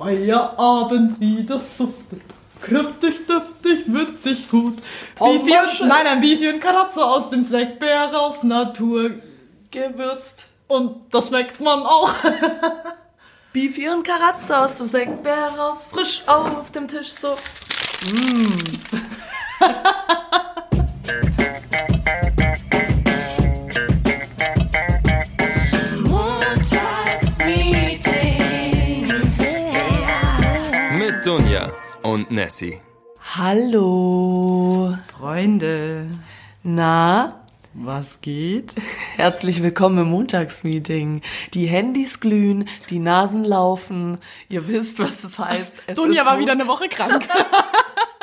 [0.00, 2.22] Feierabend, wie das duftet.
[2.60, 4.78] Kräftig, duftig, witzig, gut.
[5.18, 9.10] Bifi und, nein, ein Bifi und Karatze aus dem Snackbär aus Natur
[9.72, 10.46] gewürzt.
[10.68, 12.14] Und das schmeckt man auch.
[13.52, 17.34] Bifi und Karatze aus dem Snackbär raus, frisch auf dem Tisch so.
[18.12, 18.78] Mm.
[32.18, 32.80] und Nessie.
[33.36, 34.96] Hallo.
[35.16, 36.10] Freunde.
[36.64, 37.44] Na?
[37.74, 38.74] Was geht?
[39.14, 41.22] Herzlich willkommen im Montagsmeeting.
[41.54, 44.18] Die Handys glühen, die Nasen laufen.
[44.48, 45.84] Ihr wisst, was das heißt.
[45.86, 47.24] Es Dunja war wieder eine Woche krank.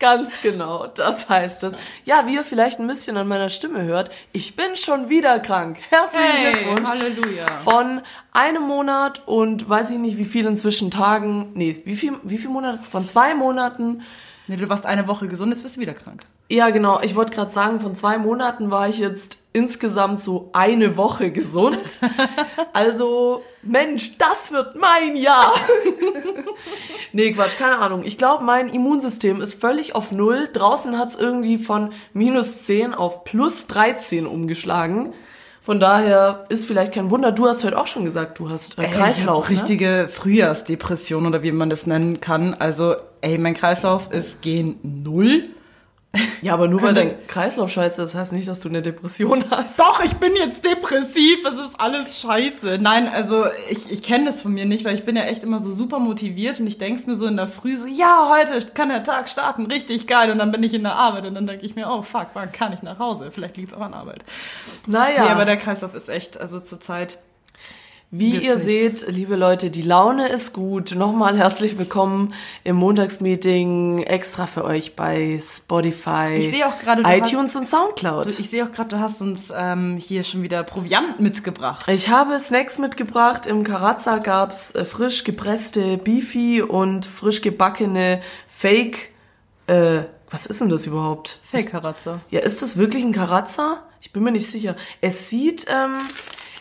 [0.00, 1.76] Ganz genau, das heißt es.
[2.04, 5.78] Ja, wie ihr vielleicht ein bisschen an meiner Stimme hört, ich bin schon wieder krank.
[5.90, 6.88] Herzlichen hey, Glückwunsch.
[6.88, 7.46] Halleluja.
[7.64, 12.38] Von einem Monat und weiß ich nicht, wie viel inzwischen Tagen, nee, wie viel, wie
[12.38, 12.80] viel Monate?
[12.84, 14.02] Von zwei Monaten.
[14.46, 16.22] Nee, du warst eine Woche gesund, jetzt bist du wieder krank.
[16.48, 17.00] Ja, genau.
[17.02, 22.00] Ich wollte gerade sagen, von zwei Monaten war ich jetzt insgesamt so eine Woche gesund.
[22.72, 25.52] Also, Mensch, das wird mein Jahr.
[27.12, 28.02] nee, Quatsch, keine Ahnung.
[28.04, 30.48] Ich glaube, mein Immunsystem ist völlig auf Null.
[30.52, 35.12] Draußen hat's irgendwie von minus 10 auf plus 13 umgeschlagen.
[35.60, 37.30] Von daher ist vielleicht kein Wunder.
[37.30, 39.50] Du hast heute auch schon gesagt, du hast äh, Kreislauf.
[39.50, 39.68] Ey, ich ne?
[39.68, 42.54] richtige Frühjahrsdepression oder wie man das nennen kann.
[42.54, 45.48] Also, ey, mein Kreislauf ist gen Null.
[46.40, 49.78] Ja, aber nur weil dein Kreislauf scheiße ist, heißt nicht, dass du eine Depression hast.
[49.78, 52.78] Doch, ich bin jetzt depressiv, es ist alles scheiße.
[52.80, 55.58] Nein, also ich, ich kenne das von mir nicht, weil ich bin ja echt immer
[55.58, 58.88] so super motiviert und ich denke mir so in der Früh so, ja, heute kann
[58.88, 60.30] der Tag starten, richtig geil.
[60.30, 62.52] Und dann bin ich in der Arbeit und dann denke ich mir, oh fuck, wann
[62.52, 63.30] kann ich nach Hause?
[63.30, 64.24] Vielleicht liegt es auch an Arbeit.
[64.86, 65.24] Naja.
[65.24, 67.18] Nee, aber der Kreislauf ist echt, also zurzeit
[68.10, 68.64] wie ihr nicht.
[68.64, 70.94] seht, liebe Leute, die Laune ist gut.
[70.94, 72.32] Nochmal herzlich willkommen
[72.64, 78.26] im Montagsmeeting extra für euch bei Spotify, ich sehe auch gerade, iTunes hast, und Soundcloud.
[78.26, 81.84] Du, ich sehe auch gerade, du hast uns ähm, hier schon wieder Proviant mitgebracht.
[81.88, 83.46] Ich habe Snacks mitgebracht.
[83.46, 89.10] Im Karazza gab's äh, frisch gepresste Beefy und frisch gebackene Fake.
[89.66, 91.40] Äh, was ist denn das überhaupt?
[91.42, 92.20] Fake Karazza.
[92.30, 93.82] Ja, ist das wirklich ein Karazza?
[94.00, 94.76] Ich bin mir nicht sicher.
[95.02, 95.96] Es sieht, ähm,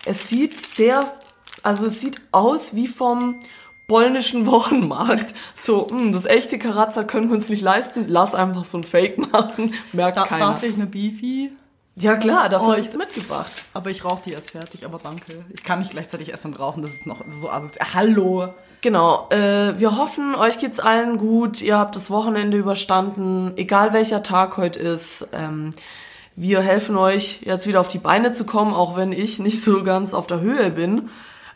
[0.06, 1.02] es sieht sehr
[1.64, 3.40] also es sieht aus wie vom
[3.88, 5.34] polnischen Wochenmarkt.
[5.54, 8.06] So, mh, hm, das echte Karazza können wir uns nicht leisten.
[8.08, 9.74] Lass einfach so ein Fake machen.
[9.94, 10.48] Merkt da, keiner.
[10.48, 11.52] Darf ich eine Beefy?
[12.00, 13.52] Ja klar, dafür oh, habe ich es mitgebracht.
[13.74, 15.44] Aber ich rauche die erst fertig, aber danke.
[15.50, 18.54] Ich kann nicht gleichzeitig essen und rauchen, das ist noch so also Hallo.
[18.82, 24.22] Genau, äh, wir hoffen, euch geht's allen gut, ihr habt das Wochenende überstanden, egal welcher
[24.22, 25.30] Tag heute ist.
[25.34, 25.74] Ähm,
[26.36, 29.82] wir helfen euch jetzt wieder auf die Beine zu kommen, auch wenn ich nicht so
[29.82, 31.10] ganz auf der Höhe bin.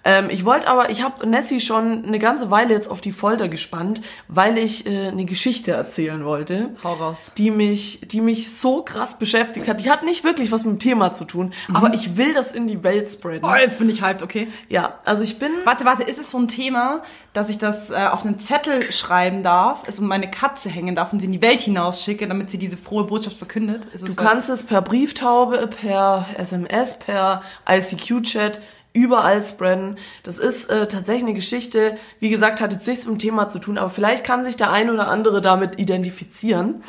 [0.04, 3.48] Ähm, ich wollte aber, ich habe Nessie schon eine ganze Weile jetzt auf die Folter
[3.48, 6.70] gespannt, weil ich äh, eine Geschichte erzählen wollte.
[6.84, 7.32] Hau raus.
[7.38, 9.84] Die mich, die mich so krass beschäftigt hat.
[9.84, 11.76] Die hat nicht wirklich was mit dem Thema zu tun, mhm.
[11.76, 13.48] aber ich will das in die Welt spreaden.
[13.48, 14.48] Oh, jetzt bin ich hyped, okay.
[14.70, 15.52] Ja, also ich bin.
[15.66, 19.44] Warte, warte, ist es so ein Thema, dass ich das äh, auf einen Zettel schreiben
[19.44, 22.58] darf, es um meine Katze hängen darf und sie in die Welt hinausschicke, damit sie
[22.58, 23.88] diese frohe Botschaft verkündet?
[23.94, 24.16] du was?
[24.16, 28.60] kannst es per Brieftaube, per SMS, per ICQ-Chat
[28.94, 29.98] überall spreaden.
[30.24, 33.60] Das ist äh, tatsächlich eine Geschichte, wie gesagt, hat jetzt nichts mit dem Thema zu
[33.60, 36.84] tun, aber vielleicht kann sich der eine oder andere damit identifizieren.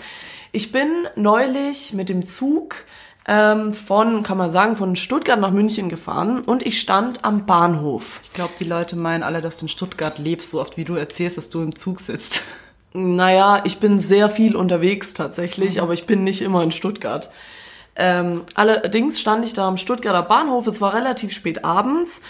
[0.50, 2.84] Ich bin neulich mit dem Zug
[3.26, 8.20] ähm, von, kann man sagen, von Stuttgart nach München gefahren und ich stand am Bahnhof.
[8.24, 10.94] Ich glaube, die Leute meinen alle, dass du in Stuttgart lebst, so oft wie du
[10.94, 12.42] erzählst, dass du im Zug sitzt.
[12.94, 15.82] Naja, ich bin sehr viel unterwegs tatsächlich, mhm.
[15.82, 17.30] aber ich bin nicht immer in Stuttgart.
[17.94, 22.22] Ähm, allerdings stand ich da am Stuttgarter Bahnhof, es war relativ spät abends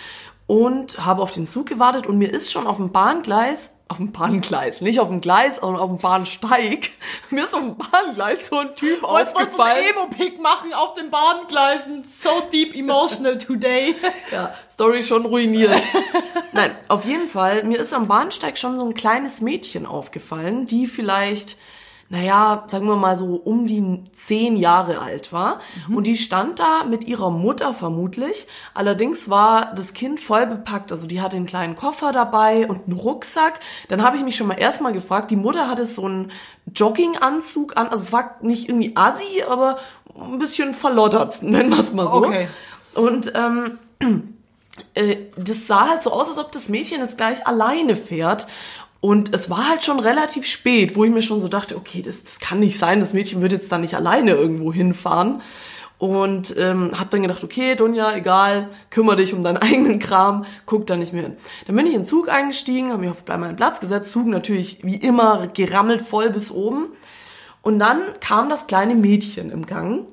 [0.46, 4.12] und habe auf den Zug gewartet und mir ist schon auf dem Bahngleis, auf dem
[4.12, 6.90] Bahngleis, nicht auf dem Gleis, sondern auf dem Bahnsteig,
[7.30, 9.84] mir ist auf dem Bahngleis so ein Typ Wollt's aufgefallen.
[9.88, 13.94] Ich so Emo-Pick machen auf den Bahngleisen, so deep emotional today.
[14.32, 15.80] ja, Story schon ruiniert.
[16.52, 20.86] Nein, auf jeden Fall, mir ist am Bahnsteig schon so ein kleines Mädchen aufgefallen, die
[20.86, 21.56] vielleicht
[22.12, 25.60] naja, sagen wir mal so um die zehn Jahre alt war.
[25.88, 25.96] Mhm.
[25.96, 28.46] Und die stand da mit ihrer Mutter vermutlich.
[28.74, 30.92] Allerdings war das Kind voll bepackt.
[30.92, 33.60] Also die hatte einen kleinen Koffer dabei und einen Rucksack.
[33.88, 36.30] Dann habe ich mich schon mal erstmal gefragt, die Mutter hatte so einen
[36.74, 37.88] Jogginganzug an.
[37.88, 39.78] Also es war nicht irgendwie assi, aber
[40.14, 42.18] ein bisschen verloddert, nennen wir es mal so.
[42.18, 42.46] Okay.
[42.94, 43.78] Und ähm,
[44.92, 48.48] äh, das sah halt so aus, als ob das Mädchen jetzt gleich alleine fährt.
[49.02, 52.22] Und es war halt schon relativ spät, wo ich mir schon so dachte, okay, das,
[52.22, 55.42] das kann nicht sein, das Mädchen wird jetzt da nicht alleine irgendwo hinfahren.
[55.98, 60.86] Und ähm, habe dann gedacht, okay, Dunja, egal, kümmere dich um deinen eigenen Kram, guck
[60.86, 61.36] da nicht mehr hin.
[61.66, 64.84] Dann bin ich in den Zug eingestiegen, habe mich auf meinen Platz gesetzt, Zug natürlich
[64.84, 66.86] wie immer gerammelt voll bis oben.
[67.60, 70.06] Und dann kam das kleine Mädchen im Gang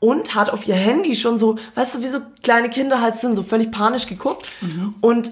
[0.00, 3.34] und hat auf ihr Handy schon so, weißt du, wie so kleine Kinder halt sind,
[3.34, 4.48] so völlig panisch geguckt.
[5.00, 5.30] Und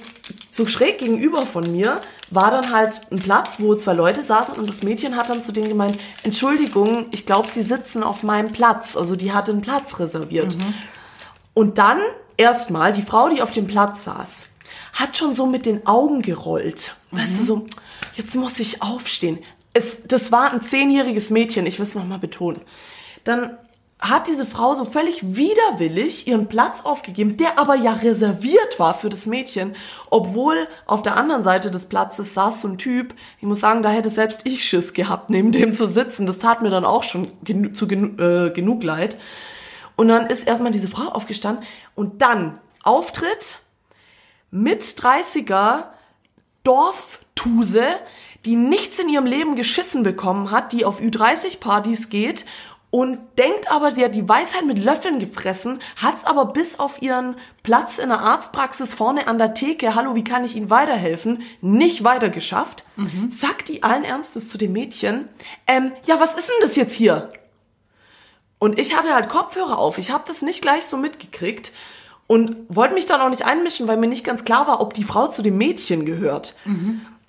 [0.60, 4.68] so schräg gegenüber von mir war dann halt ein Platz, wo zwei Leute saßen und
[4.68, 8.94] das Mädchen hat dann zu denen gemeint, Entschuldigung, ich glaube, sie sitzen auf meinem Platz.
[8.94, 10.56] Also die hatte einen Platz reserviert.
[11.54, 12.00] Und dann
[12.36, 14.48] erstmal die Frau, die auf dem Platz saß,
[14.92, 16.94] hat schon so mit den Augen gerollt.
[17.10, 17.66] Weißt du, so,
[18.14, 19.38] jetzt muss ich aufstehen.
[19.72, 22.60] Es, das war ein zehnjähriges Mädchen, ich will es nochmal betonen.
[23.24, 23.56] Dann
[24.00, 29.10] hat diese Frau so völlig widerwillig ihren Platz aufgegeben, der aber ja reserviert war für
[29.10, 29.76] das Mädchen,
[30.08, 33.90] obwohl auf der anderen Seite des Platzes saß so ein Typ, ich muss sagen, da
[33.90, 36.26] hätte selbst ich Schiss gehabt, neben dem zu sitzen.
[36.26, 39.18] Das tat mir dann auch schon genu zu genu äh, genug leid.
[39.96, 41.64] Und dann ist erstmal diese Frau aufgestanden
[41.94, 43.58] und dann Auftritt
[44.50, 45.84] mit 30er
[46.64, 47.84] Dorftuse,
[48.46, 52.46] die nichts in ihrem Leben geschissen bekommen hat, die auf Ü30-Partys geht
[52.90, 57.36] und denkt aber, sie hat die Weisheit mit Löffeln gefressen, hat's aber bis auf ihren
[57.62, 62.02] Platz in der Arztpraxis vorne an der Theke, hallo, wie kann ich Ihnen weiterhelfen, nicht
[62.02, 62.84] weiter geschafft,
[63.30, 65.28] sagt die allen Ernstes zu dem Mädchen,
[65.68, 67.32] ähm, ja, was ist denn das jetzt hier?
[68.58, 71.72] Und ich hatte halt Kopfhörer auf, ich habe das nicht gleich so mitgekriegt
[72.26, 75.04] und wollte mich dann auch nicht einmischen, weil mir nicht ganz klar war, ob die
[75.04, 76.54] Frau zu dem Mädchen gehört.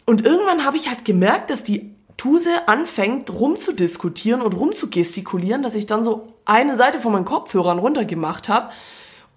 [0.06, 1.91] Und irgendwann habe ich halt gemerkt, dass die
[2.22, 8.48] Tuse anfängt rumzudiskutieren und rumzugestikulieren, dass ich dann so eine Seite von meinen Kopfhörern runtergemacht
[8.48, 8.70] habe.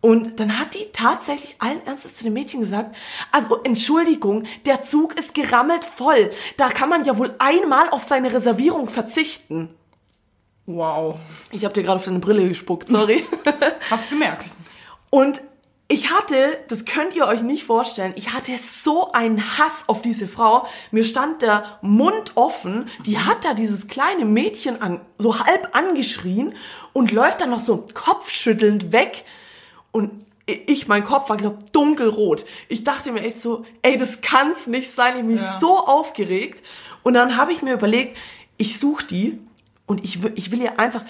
[0.03, 2.95] Und dann hat die tatsächlich allen Ernstes zu dem Mädchen gesagt,
[3.33, 6.31] also Entschuldigung, der Zug ist gerammelt voll.
[6.59, 9.71] Da kann man ja wohl einmal auf seine Reservierung verzichten.
[10.67, 11.17] Wow.
[11.53, 13.25] Ich habe dir gerade auf deine Brille gespuckt, sorry.
[13.91, 14.51] Hab's gemerkt.
[15.09, 15.41] Und
[15.89, 20.27] ich hatte, das könnt ihr euch nicht vorstellen, ich hatte so einen Hass auf diese
[20.27, 20.67] Frau.
[20.91, 22.89] Mir stand der Mund offen.
[23.05, 26.55] Die hat da dieses kleine Mädchen an, so halb angeschrien
[26.95, 29.25] und läuft dann noch so kopfschüttelnd weg.
[29.93, 32.45] Und ich, mein Kopf war, glaub, dunkelrot.
[32.69, 35.15] Ich dachte mir echt so, ey, das kann's nicht sein.
[35.17, 35.59] Ich bin mich Ja.
[35.59, 36.63] so aufgeregt.
[37.03, 38.17] Und dann habe ich mir überlegt,
[38.57, 39.39] ich suche die
[39.87, 41.05] und ich, ich will ihr einfach,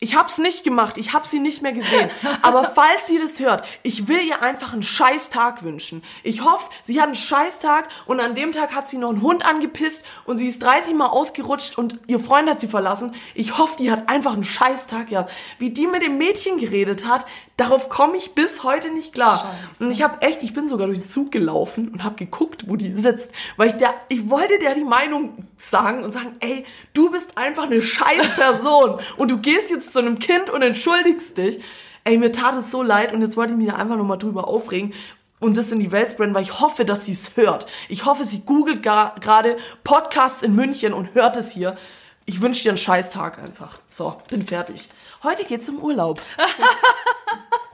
[0.00, 2.08] ich hab's nicht gemacht, ich hab sie nicht mehr gesehen.
[2.42, 6.04] Aber falls sie das hört, ich will ihr einfach einen scheiß Tag wünschen.
[6.22, 9.22] Ich hoffe, sie hat einen scheiß Tag und an dem Tag hat sie noch einen
[9.22, 13.14] Hund angepisst und sie ist 30 Mal ausgerutscht und ihr Freund hat sie verlassen.
[13.34, 15.32] Ich hoffe, die hat einfach einen scheiß Tag gehabt.
[15.58, 19.38] Wie die mit dem Mädchen geredet hat, darauf komme ich bis heute nicht klar.
[19.38, 19.84] Scheiße.
[19.84, 22.76] Und ich habe echt, ich bin sogar durch den Zug gelaufen und habe geguckt, wo
[22.76, 26.64] die sitzt, weil ich der, ich wollte der die Meinung sagen und sagen, ey,
[26.94, 31.38] du bist einfach eine scheiß Person und du gehst jetzt zu einem Kind und entschuldigst
[31.38, 31.60] dich.
[32.04, 34.94] Ey, mir tat es so leid und jetzt wollte ich mich einfach nochmal drüber aufregen
[35.40, 37.66] und das in die Welt spreaden, weil ich hoffe, dass sie es hört.
[37.88, 41.76] Ich hoffe, sie googelt gerade Podcasts in München und hört es hier.
[42.24, 43.78] Ich wünsche dir einen scheiß Tag einfach.
[43.88, 44.88] So, bin fertig.
[45.22, 46.20] Heute geht's um Urlaub.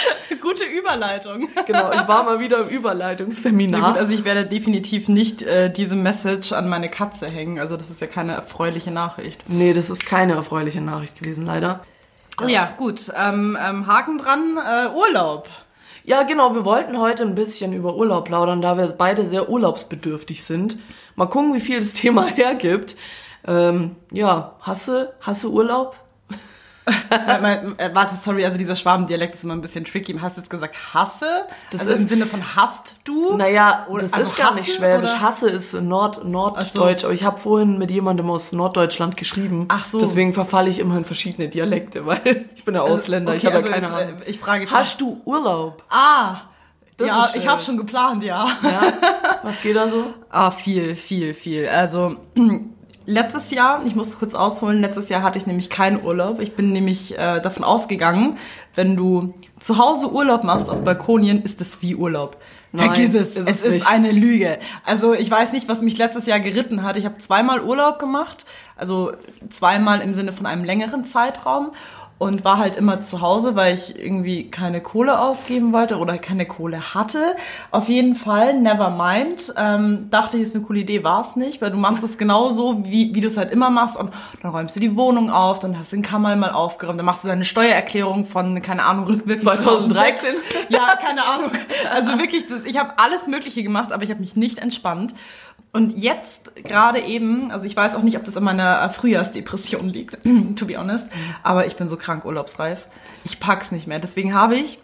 [0.40, 1.48] Gute Überleitung.
[1.66, 3.92] Genau, ich war mal wieder im Na Überleitungsseminar.
[3.92, 7.58] gut, also ich werde definitiv nicht äh, diese Message an meine Katze hängen.
[7.58, 9.44] Also das ist ja keine erfreuliche Nachricht.
[9.48, 11.80] Nee, das ist keine erfreuliche Nachricht gewesen, leider.
[12.42, 13.12] Oh ja, gut.
[13.16, 15.48] Ähm, ähm, Haken dran, äh, Urlaub.
[16.04, 20.42] Ja, genau, wir wollten heute ein bisschen über Urlaub plaudern, da wir beide sehr urlaubsbedürftig
[20.44, 20.78] sind.
[21.16, 22.96] Mal gucken, wie viel das Thema hergibt.
[23.46, 25.96] Ähm, ja, hasse, hasse Urlaub?
[27.10, 30.14] Äh, warte, sorry, also dieser Schwabendialekt ist immer ein bisschen tricky.
[30.20, 31.26] Hast du jetzt gesagt hasse?
[31.70, 33.36] Das also ist- im Sinne von hasst du?
[33.36, 35.10] Naja, Oder- das also ist gar nicht hassen schwäbisch.
[35.10, 35.20] oder?
[35.20, 39.66] Hasse ist Nord Norddeutsch, aber ich habe vorhin mit jemandem aus Norddeutschland geschrieben.
[39.68, 39.98] Ach so.
[40.00, 43.54] Deswegen verfalle ich immer in verschiedene Dialekte, weil ich bin ja Also, Ausländer, ich okay,
[43.54, 44.22] habe ja also keine jetzt, Ahnung.
[44.22, 44.72] äh, Ich frage jetzt.
[44.72, 45.82] Hast du Urlaub?
[45.90, 46.42] ah,
[46.96, 48.48] Das ja, ich habe schon geplant, ja.
[48.62, 48.92] Ja?
[49.42, 50.06] Was geht da so?
[50.30, 51.68] Ah, viel, viel, viel.
[51.68, 52.16] Also
[53.08, 56.40] letztes Jahr, ich muss kurz ausholen, letztes Jahr hatte ich nämlich keinen Urlaub.
[56.40, 58.36] Ich bin nämlich äh, davon ausgegangen,
[58.74, 62.36] wenn du zu Hause Urlaub machst auf Balkonien, ist es wie Urlaub.
[62.70, 64.58] Nein, Vergiss es, ist es es ist eine Lüge.
[64.84, 66.98] Also ich weiß nicht, was mich letztes Jahr geritten hat.
[66.98, 68.44] Ich habe zweimal Urlaub gemacht,
[68.76, 69.12] also
[69.48, 71.72] zweimal im Sinne von einem längeren Zeitraum
[72.18, 76.46] und war halt immer zu Hause, weil ich irgendwie keine Kohle ausgeben wollte oder keine
[76.46, 77.36] Kohle hatte.
[77.70, 79.54] Auf jeden Fall, never mind.
[79.56, 82.84] Ähm, dachte ich, ist eine coole Idee, war es nicht, weil du machst es genauso,
[82.84, 85.78] wie, wie du es halt immer machst und dann räumst du die Wohnung auf, dann
[85.78, 89.42] hast du den Kammer mal aufgeräumt, dann machst du deine Steuererklärung von, keine Ahnung, rückwirkend
[89.42, 90.30] 2013.
[90.70, 91.52] ja, keine Ahnung.
[91.92, 95.14] Also wirklich, das, ich habe alles Mögliche gemacht, aber ich habe mich nicht entspannt.
[95.72, 100.18] Und jetzt gerade eben, also ich weiß auch nicht, ob das an meiner Frühjahrsdepression liegt,
[100.56, 101.08] to be honest,
[101.42, 102.86] aber ich bin so krank urlaubsreif.
[103.24, 103.98] Ich pack's nicht mehr.
[103.98, 104.78] Deswegen habe ich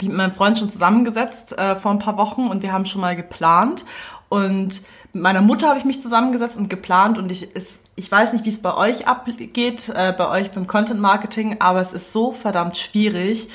[0.00, 3.00] mich mit meinem Freund schon zusammengesetzt äh, vor ein paar Wochen und wir haben schon
[3.00, 3.84] mal geplant.
[4.28, 8.32] Und mit meiner Mutter habe ich mich zusammengesetzt und geplant und ich, es, ich weiß
[8.32, 12.12] nicht, wie es bei euch abgeht, äh, bei euch beim Content Marketing, aber es ist
[12.12, 13.48] so verdammt schwierig,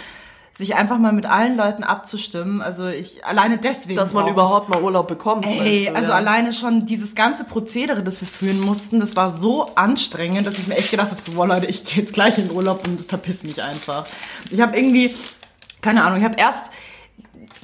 [0.57, 2.63] sich einfach mal mit allen Leuten abzustimmen.
[2.63, 3.95] Also ich alleine deswegen.
[3.95, 5.45] Dass man überhaupt mal Urlaub bekommt.
[5.45, 6.17] Ey, meinst du, also ja.
[6.17, 10.67] alleine schon dieses ganze Prozedere, das wir führen mussten, das war so anstrengend, dass ich
[10.67, 13.05] mir echt gedacht habe, so, boah Leute, ich gehe jetzt gleich in den Urlaub und
[13.05, 14.07] verpiss mich einfach.
[14.49, 15.15] Ich habe irgendwie,
[15.81, 16.71] keine Ahnung, ich habe erst,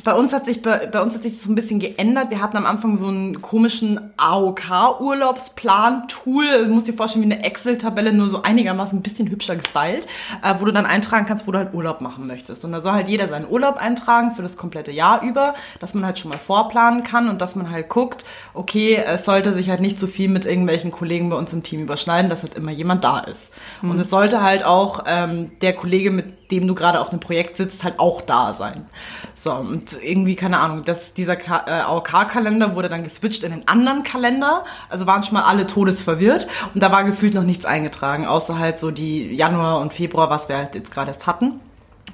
[0.03, 2.29] bei uns hat sich bei, bei uns hat sich das so ein bisschen geändert.
[2.29, 6.65] Wir hatten am Anfang so einen komischen AOK-Urlaubsplan-Tool.
[6.65, 10.07] Du musst dir vorstellen, wie eine Excel-Tabelle, nur so einigermaßen ein bisschen hübscher gestylt,
[10.43, 12.65] äh, wo du dann eintragen kannst, wo du halt Urlaub machen möchtest.
[12.65, 16.05] Und da soll halt jeder seinen Urlaub eintragen für das komplette Jahr über, dass man
[16.05, 19.79] halt schon mal vorplanen kann und dass man halt guckt, okay, es sollte sich halt
[19.79, 23.05] nicht so viel mit irgendwelchen Kollegen bei uns im Team überschneiden, dass halt immer jemand
[23.05, 23.53] da ist.
[23.81, 27.57] Und es sollte halt auch ähm, der Kollege, mit dem du gerade auf einem Projekt
[27.57, 28.86] sitzt, halt auch da sein.
[29.33, 33.67] So, und irgendwie, keine Ahnung, das, dieser Ka- äh, AOK-Kalender wurde dann geswitcht in den
[33.67, 34.63] anderen Kalender.
[34.89, 36.48] Also waren schon mal alle todesverwirrt.
[36.74, 40.50] Und da war gefühlt noch nichts eingetragen, außer halt so die Januar und Februar, was
[40.50, 41.60] wir halt jetzt gerade erst hatten.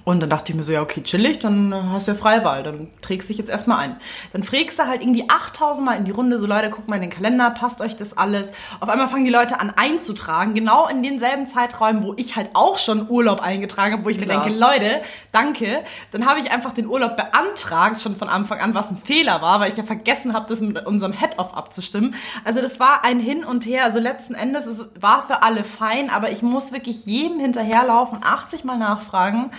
[0.09, 2.87] Und dann dachte ich mir so, ja, okay, chillig, dann hast du ja Freiwahl, dann
[2.99, 3.95] trägst dich jetzt erstmal ein.
[4.33, 7.03] Dann fragst du halt irgendwie 8000 Mal in die Runde, so Leute, guckt mal in
[7.03, 8.49] den Kalender, passt euch das alles.
[8.79, 12.79] Auf einmal fangen die Leute an einzutragen, genau in denselben Zeiträumen, wo ich halt auch
[12.79, 14.39] schon Urlaub eingetragen habe, wo ich Klar.
[14.39, 15.01] mir denke, Leute,
[15.31, 15.83] danke.
[16.09, 19.59] Dann habe ich einfach den Urlaub beantragt, schon von Anfang an, was ein Fehler war,
[19.59, 22.15] weil ich ja vergessen habe, das mit unserem Head-Off abzustimmen.
[22.45, 23.83] Also das war ein Hin und Her.
[23.83, 28.63] Also letzten Endes, es war für alle fein, aber ich muss wirklich jedem hinterherlaufen, 80
[28.63, 29.51] Mal nachfragen,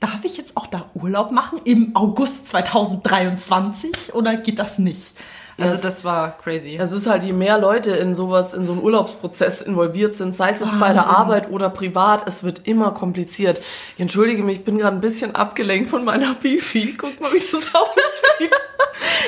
[0.00, 5.14] darf ich jetzt auch da Urlaub machen im August 2023 oder geht das nicht?
[5.60, 6.76] Also es- das war crazy.
[6.80, 10.50] Es ist halt, je mehr Leute in sowas, in so einen Urlaubsprozess involviert sind, sei
[10.50, 11.14] es jetzt bei der Wahnsinn.
[11.16, 13.60] Arbeit oder privat, es wird immer kompliziert.
[13.96, 16.94] Ich entschuldige mich, ich bin gerade ein bisschen abgelenkt von meiner Bifi.
[16.96, 18.52] Guck mal, wie das aussieht.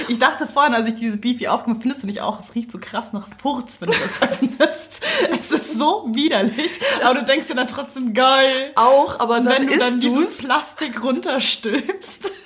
[0.08, 2.70] Ich dachte vorhin, als ich diese Beefy aufgemacht habe, findest du nicht auch, es riecht
[2.72, 5.00] so krass nach Furz, wenn du das öffnest.
[5.40, 8.72] Es ist so widerlich, aber du denkst dir dann trotzdem geil.
[8.76, 10.38] Auch, aber dann wenn du dann dieses.
[10.38, 12.30] Plastik runterstülpst.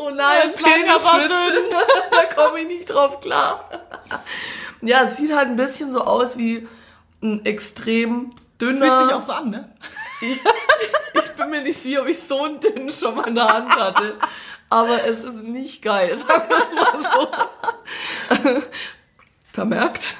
[0.00, 1.76] Oh nein, Es lag aber Peniswitze.
[2.10, 3.68] da komme ich nicht drauf klar.
[4.80, 6.66] Ja, es sieht halt ein bisschen so aus wie
[7.22, 8.86] ein extrem dünner.
[8.96, 9.68] Fühlt sich auch so an, ne?
[10.22, 13.74] Ich bin mir nicht sicher, ob ich so einen dünnen schon mal in der Hand
[13.74, 14.16] hatte.
[14.70, 18.62] Aber es ist nicht geil, sagen wir es mal so.
[19.52, 20.14] Vermerkt.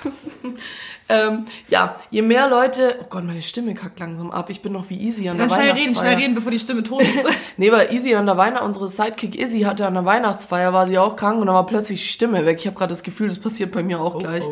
[1.09, 2.97] ähm, ja, je mehr Leute.
[3.01, 4.51] Oh Gott, meine Stimme kackt langsam ab.
[4.51, 6.13] Ich bin noch wie Easy an der Dann schnell reden, Weihnachtsfeier.
[6.13, 7.25] schnell reden, bevor die Stimme tot ist.
[7.57, 10.99] Nee, weil Easy an der Weihnacht, unsere Sidekick Izzy hatte an der Weihnachtsfeier, war sie
[10.99, 12.59] auch krank und dann war plötzlich die Stimme weg.
[12.59, 14.45] Ich habe gerade das Gefühl, das passiert bei mir auch gleich.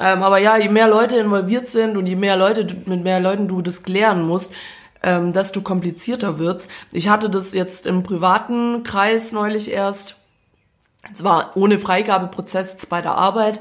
[0.00, 3.48] Ähm, aber ja, je mehr Leute involviert sind und je mehr Leute, mit mehr Leuten
[3.48, 4.52] du das klären musst,
[5.02, 6.68] ähm, desto komplizierter wird's.
[6.92, 10.16] Ich hatte das jetzt im privaten Kreis neulich erst,
[11.14, 13.60] zwar ohne Freigabeprozess bei der Arbeit,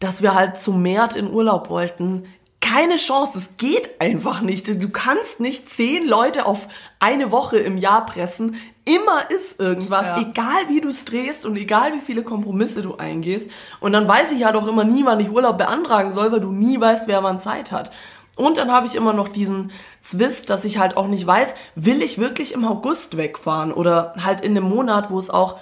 [0.00, 2.24] dass wir halt zu März in Urlaub wollten.
[2.60, 4.68] Keine Chance, das geht einfach nicht.
[4.68, 8.56] Du kannst nicht zehn Leute auf eine Woche im Jahr pressen.
[8.84, 10.20] Immer ist irgendwas, Ja.
[10.20, 13.50] egal wie du es drehst und egal wie viele Kompromisse du eingehst.
[13.80, 16.52] Und dann weiß ich ja doch immer nie, wann ich Urlaub beantragen soll, weil du
[16.52, 17.90] nie weißt, wer wann Zeit hat.
[18.36, 22.02] Und dann habe ich immer noch diesen Zwist, dass ich halt auch nicht weiß, will
[22.02, 25.58] ich wirklich im August wegfahren oder halt in dem Monat, wo es auch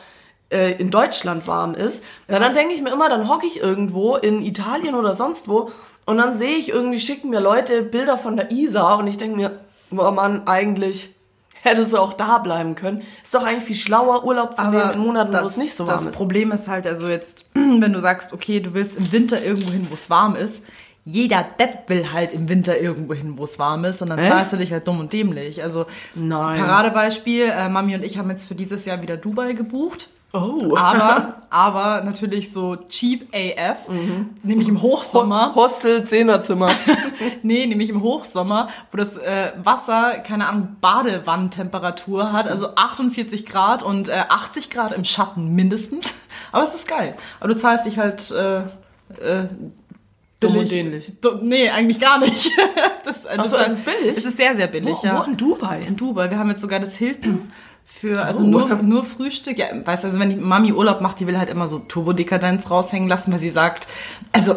[0.51, 2.05] äh, in Deutschland warm ist.
[2.29, 5.71] Ja, dann denke ich mir immer, dann hocke ich irgendwo in Italien oder sonst wo
[6.07, 9.37] und dann sehe ich irgendwie, schicken mir Leute Bilder von der Isar und ich denke
[9.37, 11.15] mir, boah Mann, eigentlich
[11.63, 13.03] hätte es auch da bleiben können.
[13.23, 15.97] Ist doch eigentlich viel schlauer, Urlaub zu nehmen in Monaten, wo es nicht so warm
[15.97, 16.17] das ist.
[16.17, 19.87] Problem ist halt, also jetzt, wenn du sagst, okay, du willst im Winter irgendwo hin,
[19.91, 20.63] wo es warm ist,
[21.05, 24.53] jeder Depp will halt im Winter irgendwo hin, wo es warm ist und dann zahlst
[24.53, 25.63] du dich halt dumm und dämlich.
[25.63, 26.61] Also Nein.
[26.61, 30.11] Paradebeispiel, äh, Mami und ich haben jetzt für dieses Jahr wieder Dubai gebucht.
[30.33, 30.77] Oh.
[30.77, 34.31] Aber, aber natürlich so cheap AF, Mhm.
[34.43, 35.55] nämlich im Hochsommer.
[35.55, 36.71] Hostel, Zehnerzimmer.
[37.43, 43.83] Nee, nämlich im Hochsommer, wo das äh, Wasser, keine Ahnung, Badewannentemperatur hat, also 48 Grad
[43.83, 46.15] und äh, 80 Grad im Schatten mindestens.
[46.53, 47.17] Aber es ist geil.
[47.41, 48.59] Aber du zahlst dich halt äh,
[49.21, 49.49] äh,
[50.41, 51.13] Dumm und dämlich.
[51.43, 52.51] Nee, eigentlich gar nicht.
[53.05, 54.17] das, Ach so, es ist billig?
[54.17, 55.19] Es ist sehr, sehr billig, Wo, ja.
[55.19, 55.81] wo in Dubai?
[55.81, 56.31] In Dubai.
[56.31, 57.51] Wir haben jetzt sogar das Hilton
[58.01, 58.47] Für, also Oh.
[58.47, 59.59] nur, nur Frühstück.
[59.59, 62.71] Ja, weißt du, also wenn die Mami Urlaub macht, die will halt immer so Turbodekadenz
[62.71, 63.89] raushängen lassen, weil sie sagt,
[64.33, 64.57] also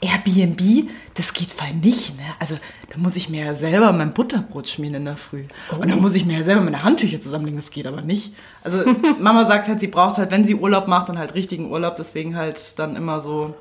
[0.00, 2.22] Airbnb, das geht voll nicht, ne?
[2.38, 2.56] Also
[2.92, 5.44] da muss ich mir ja selber mein Butterbrot schmieren in der Früh.
[5.80, 8.34] Und dann muss ich mir ja selber meine Handtücher zusammenlegen, das geht aber nicht.
[8.62, 8.84] Also
[9.20, 12.36] Mama sagt halt, sie braucht halt, wenn sie Urlaub macht, dann halt richtigen Urlaub, deswegen
[12.36, 13.54] halt dann immer so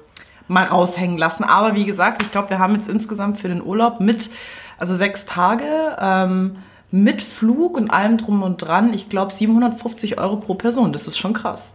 [0.47, 1.43] mal raushängen lassen.
[1.43, 4.29] Aber wie gesagt, ich glaube, wir haben jetzt insgesamt für den Urlaub mit,
[4.77, 6.57] also sechs Tage, ähm,
[6.95, 10.93] mit Flug und allem drum und dran, ich glaube 750 Euro pro Person.
[10.93, 11.73] Das ist schon krass.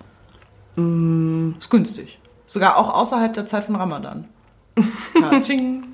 [0.77, 2.19] Ist günstig.
[2.47, 4.29] Sogar auch außerhalb der Zeit von Ramadan.
[5.21, 5.85] Katsching.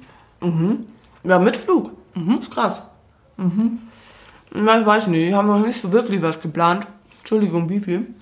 [1.24, 1.90] Ja, mit Flug.
[2.38, 2.80] Ist krass.
[3.36, 3.80] Mhm.
[4.54, 6.86] Na, ich weiß nicht, ich habe noch nicht so wirklich was geplant.
[7.18, 8.14] Entschuldigung, wie viel?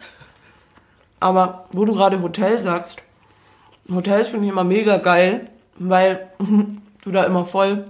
[1.20, 3.02] Aber wo du gerade Hotel sagst,
[3.92, 6.30] Hotels finde ich immer mega geil, weil
[7.04, 7.84] du da immer voll.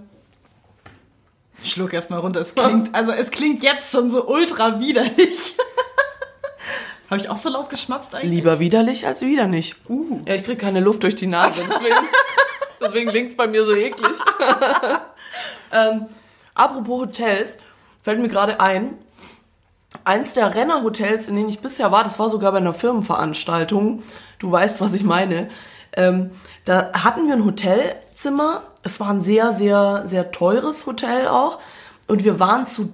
[1.62, 2.40] Schluck erstmal runter.
[2.40, 5.56] Es klingt, also es klingt jetzt schon so ultra widerlich.
[7.10, 8.30] Habe ich auch so laut geschmatzt eigentlich?
[8.30, 9.76] Lieber widerlich als wieder nicht.
[9.88, 10.20] Uh.
[10.26, 12.08] Ja, ich krieg keine Luft durch die Nase, deswegen,
[12.80, 14.16] deswegen klingt's bei mir so eklig.
[15.72, 16.06] ähm,
[16.54, 17.58] apropos Hotels,
[18.02, 18.98] fällt mir gerade ein,
[20.04, 24.02] eins der Rennerhotels, in denen ich bisher war, das war sogar bei einer Firmenveranstaltung,
[24.38, 25.50] du weißt, was ich meine,
[25.92, 26.30] ähm,
[26.64, 31.58] da hatten wir ein Hotelzimmer, es war ein sehr, sehr, sehr teures Hotel auch
[32.06, 32.92] und wir waren zu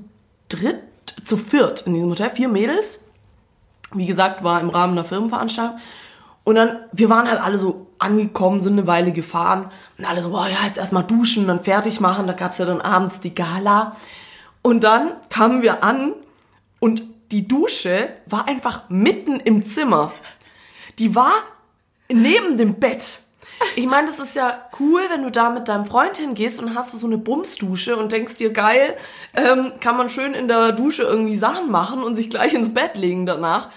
[0.49, 0.81] dritt,
[1.25, 3.05] zu viert in diesem Hotel, vier Mädels,
[3.93, 5.79] wie gesagt, war im Rahmen einer Firmenveranstaltung.
[6.45, 10.31] Und dann, wir waren halt alle so angekommen, sind eine Weile gefahren und alle so,
[10.31, 12.27] boah, ja, jetzt erstmal duschen, dann fertig machen.
[12.27, 13.97] Da gab's ja dann abends die Gala.
[14.63, 16.15] Und dann kamen wir an
[16.79, 20.13] und die Dusche war einfach mitten im Zimmer.
[20.99, 21.33] Die war
[22.11, 23.21] neben dem Bett.
[23.77, 26.93] Ich meine, das ist ja cool, wenn du da mit deinem Freund hingehst und hast
[26.99, 28.97] so eine Bumsdusche und denkst dir, geil,
[29.35, 32.97] ähm, kann man schön in der Dusche irgendwie Sachen machen und sich gleich ins Bett
[32.97, 33.69] legen danach.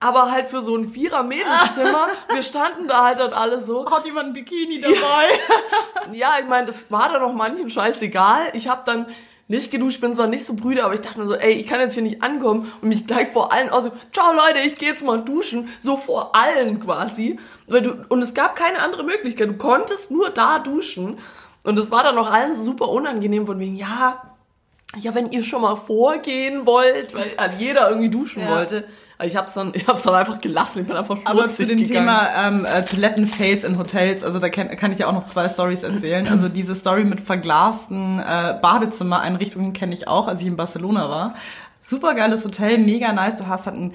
[0.00, 3.90] Aber halt für so ein Vierer-Mädelszimmer, wir standen da halt dann alle so.
[3.90, 4.94] Hat jemand ein Bikini dabei?
[6.12, 8.50] Ja, ich meine, das war dann auch manchen scheißegal.
[8.52, 9.06] Ich habe dann
[9.46, 11.80] nicht geduscht, bin zwar nicht so brüde, aber ich dachte mir so, ey, ich kann
[11.80, 14.88] jetzt hier nicht ankommen und mich gleich vor allen auch so, ciao Leute, ich gehe
[14.88, 17.38] jetzt mal duschen, so vor allen quasi.
[17.66, 21.18] Weil du, und es gab keine andere Möglichkeit, du konntest nur da duschen.
[21.62, 24.22] Und es war dann auch allen so super unangenehm von wegen, ja,
[24.98, 28.50] ja, wenn ihr schon mal vorgehen wollt, weil halt jeder irgendwie duschen Ja.
[28.50, 28.84] wollte.
[29.18, 31.78] Aber ich hab's dann, ich hab's dann einfach gelassen, ich bin einfach Aber zu dem
[31.78, 32.06] gegangen.
[32.06, 35.48] Thema ähm, äh, Toilettenfails in Hotels, also da kann, kann ich ja auch noch zwei
[35.48, 36.26] Stories erzählen.
[36.28, 41.34] Also diese Story mit verglasten äh, Badezimmereinrichtungen kenne ich auch, als ich in Barcelona war.
[41.80, 43.36] Super geiles Hotel, mega nice.
[43.36, 43.94] Du hast halt ein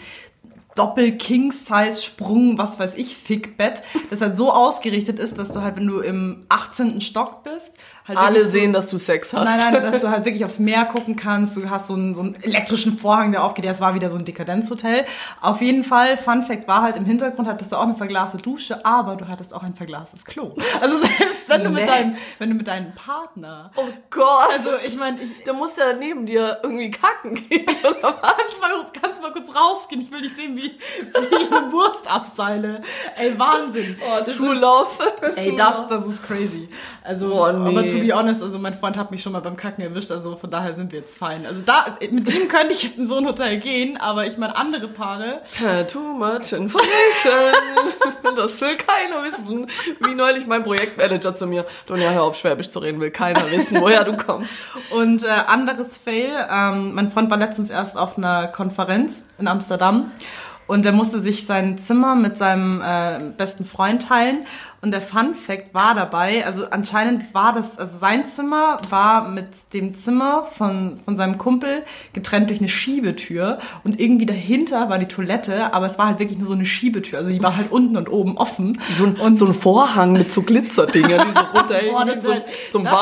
[0.75, 5.99] Doppel-King-Size-Sprung, was weiß ich, Fickbett, das halt so ausgerichtet ist, dass du halt, wenn du
[5.99, 7.01] im 18.
[7.01, 7.73] Stock bist,
[8.09, 9.45] halt Alle so- sehen, dass du Sex hast.
[9.45, 11.55] Nein, nein, dass du halt wirklich aufs Meer gucken kannst.
[11.55, 13.63] Du hast so einen, so einen elektrischen Vorhang, der aufgeht.
[13.65, 15.05] Das war wieder so ein Dekadenzhotel.
[15.41, 18.85] Auf jeden Fall, Fun Fact war halt, im Hintergrund hattest du auch eine verglaste Dusche,
[18.85, 20.53] aber du hattest auch ein verglastes Klo.
[20.81, 21.87] Also selbst wenn du mit Nee.
[21.87, 24.49] deinem, wenn du mit deinem Partner, Oh Gott.
[24.51, 28.33] also ich meine, ich, Der muss ja neben dir irgendwie kacken gehen, oder was?
[28.39, 30.01] Kannst du mal, kannst mal kurz rausgehen?
[30.01, 32.81] Ich will nicht sehen, wie, wie ich eine Wurst abseile.
[33.17, 33.97] Ey, Wahnsinn.
[34.01, 34.87] Oh, True ist- Love.
[35.35, 36.69] Ey, das, das ist crazy.
[37.03, 37.69] Also, Oh, nee.
[37.69, 40.35] aber to be honest, also mein Freund hat mich schon mal beim Kacken erwischt, also
[40.35, 41.45] von daher sind wir jetzt fein.
[41.45, 44.55] Also da, mit ihm könnte ich jetzt in so ein Hotel gehen, aber ich meine
[44.55, 45.41] andere Paare.
[45.91, 46.79] Too much information.
[48.35, 49.67] Das will keiner wissen.
[49.99, 51.65] Wie neulich mein Projektmanager zu mir.
[51.87, 54.67] Donja, hör auf, Schwäbisch zu reden, will keiner wissen, woher du kommst.
[54.91, 60.11] Und äh, anderes Fail, ähm, mein Freund war letztens erst auf einer Konferenz in Amsterdam
[60.69, 64.45] und er musste sich sein Zimmer mit seinem äh, besten Freund teilen.
[64.81, 69.47] Und der Fun Fact war dabei, also anscheinend war das, also sein Zimmer war mit
[69.73, 75.07] dem Zimmer von, von seinem Kumpel getrennt durch eine Schiebetür und irgendwie dahinter war die
[75.07, 77.97] Toilette, aber es war halt wirklich nur so eine Schiebetür, also die war halt unten
[77.97, 78.79] und oben offen.
[78.91, 82.77] So ein, so ein Vorhang mit so Glitzerdingern, die so runterhängen, Boah, so, wär- so
[82.77, 82.93] einem das-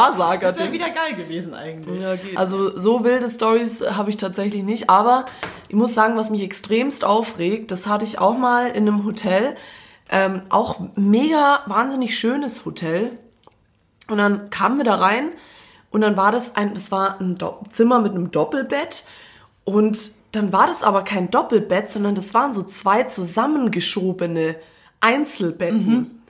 [0.42, 2.02] Das wäre wieder geil gewesen eigentlich.
[2.38, 5.26] Also so wilde Stories habe ich tatsächlich nicht, aber
[5.68, 9.56] ich muss sagen, was mich extremst aufregt, das hatte ich auch mal in einem Hotel,
[10.10, 13.18] ähm, auch mega wahnsinnig schönes Hotel.
[14.08, 15.32] Und dann kamen wir da rein
[15.92, 19.06] und dann war das ein, das war ein Do Zimmer mit einem Doppelbett
[19.64, 24.56] und dann war das aber kein Doppelbett, sondern das waren so zwei zusammengeschobene
[25.00, 26.22] Einzelbetten.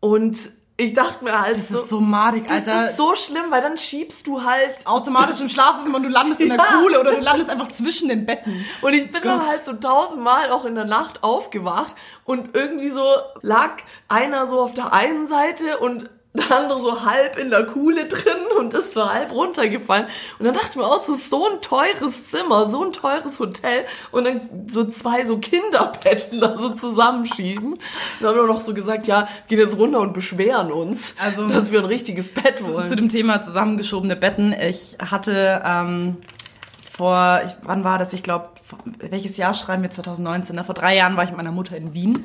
[0.00, 0.50] Und
[0.80, 2.90] ich dachte mir halt Das so, ist so madig, das Alter.
[2.90, 6.48] ist so schlimm, weil dann schiebst du halt automatisch im Schlafzimmer und du landest in
[6.50, 6.64] der Ja.
[6.80, 8.64] Kuhle oder du landest einfach zwischen den Betten.
[8.80, 9.48] Und ich bin dann Gott.
[9.48, 13.04] halt so tausendmal auch in der Nacht aufgewacht und irgendwie so
[13.42, 13.72] lag
[14.06, 18.38] einer so auf der einen Seite und der andere so halb in der Kuhle drin
[18.58, 20.06] und ist so halb runtergefallen.
[20.38, 23.84] Und dann dachte ich mir auch, so, so ein teures Zimmer, so ein teures Hotel
[24.12, 27.78] und dann so zwei so Kinderbetten da so zusammenschieben.
[28.20, 31.70] dann haben wir noch so gesagt, ja, gehen jetzt runter und beschweren uns, Also- dass
[31.72, 32.86] wir ein richtiges Bett zu, wollen.
[32.86, 34.52] zu dem Thema zusammengeschobene Betten.
[34.52, 36.16] Ich hatte ähm,
[36.98, 38.12] vor, ich, wann war das?
[38.12, 38.48] Ich glaube,
[38.98, 40.56] welches Jahr schreiben wir 2019?
[40.56, 40.64] Ne?
[40.64, 42.24] Vor drei Jahren war ich mit meiner Mutter in Wien.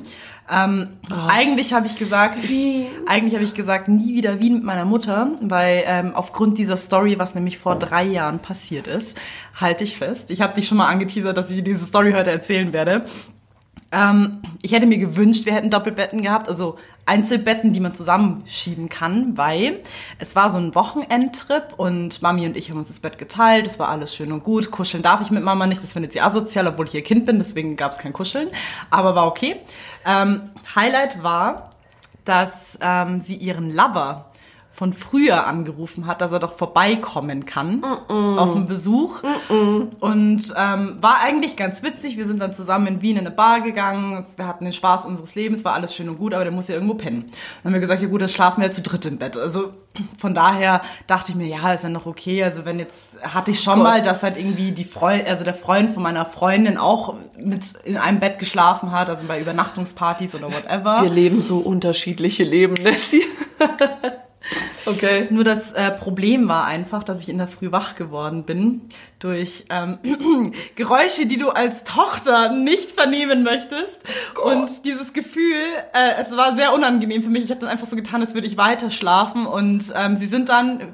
[0.52, 0.88] Ähm,
[1.28, 2.88] eigentlich habe ich gesagt, Wien.
[3.06, 7.20] eigentlich habe ich gesagt, nie wieder Wien mit meiner Mutter, weil ähm, aufgrund dieser Story,
[7.20, 9.16] was nämlich vor drei Jahren passiert ist,
[9.54, 10.32] halte ich fest.
[10.32, 13.04] Ich habe dich schon mal angeteasert, dass ich dir diese Story heute erzählen werde.
[13.92, 16.76] Ähm, ich hätte mir gewünscht, wir hätten Doppelbetten gehabt, also
[17.06, 19.82] Einzelbetten, die man zusammenschieben kann, weil
[20.18, 23.78] es war so ein Wochenendtrip und Mami und ich haben uns das Bett geteilt, es
[23.78, 24.70] war alles schön und gut.
[24.70, 27.38] Kuscheln darf ich mit Mama nicht, das findet sie asozial, obwohl ich ihr Kind bin,
[27.38, 28.48] deswegen gab es kein Kuscheln,
[28.90, 29.56] aber war okay.
[30.06, 31.70] Ähm, Highlight war,
[32.24, 34.26] dass ähm, sie ihren Lover
[34.74, 39.22] von früher angerufen hat, dass er doch vorbeikommen kann auf einen Besuch.
[40.00, 42.16] Und ähm, war eigentlich ganz witzig.
[42.16, 44.22] Wir sind dann zusammen in Wien in eine Bar gegangen.
[44.36, 46.74] Wir hatten den Spaß unseres Lebens, war alles schön und gut, aber der muss ja
[46.74, 47.26] irgendwo pennen.
[47.62, 49.36] Dann haben wir gesagt, ja gut, dann schlafen wir zu dritt im Bett.
[49.36, 49.74] Also
[50.18, 52.42] von daher dachte ich mir, ja, ist ja noch okay.
[52.42, 53.84] Also wenn jetzt hatte ich schon Gott.
[53.84, 57.96] mal, dass halt irgendwie die Freund, also der Freund von meiner Freundin auch mit in
[57.96, 61.00] einem Bett geschlafen hat, also bei Übernachtungspartys oder whatever.
[61.02, 63.22] Wir leben so unterschiedliche Leben, Nessie.
[64.86, 65.28] okay.
[65.30, 68.82] Nur das äh, Problem war einfach, dass ich in der Früh wach geworden bin
[69.18, 69.98] durch ähm,
[70.74, 74.00] Geräusche, die du als Tochter nicht vernehmen möchtest.
[74.42, 75.56] Und dieses Gefühl,
[75.92, 77.44] äh, es war sehr unangenehm für mich.
[77.44, 79.46] Ich habe dann einfach so getan, als würde ich weiter schlafen.
[79.46, 80.92] Und ähm, sie sind dann,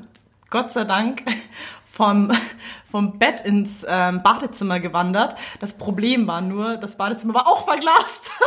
[0.51, 1.23] Gott sei Dank,
[1.87, 2.33] vom,
[2.91, 5.37] vom Bett ins ähm, Badezimmer gewandert.
[5.61, 8.31] Das Problem war nur, das Badezimmer war auch verglast.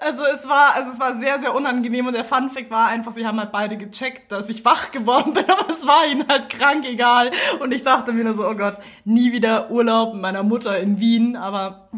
[0.00, 3.26] Also es war, also es war sehr, sehr unangenehm und der Funfact war einfach, sie
[3.26, 6.84] haben halt beide gecheckt, dass ich wach geworden bin, aber es war ihnen halt krank
[6.84, 7.30] egal.
[7.60, 11.00] Und ich dachte mir nur so, oh Gott, nie wieder Urlaub mit meiner Mutter in
[11.00, 11.88] Wien, aber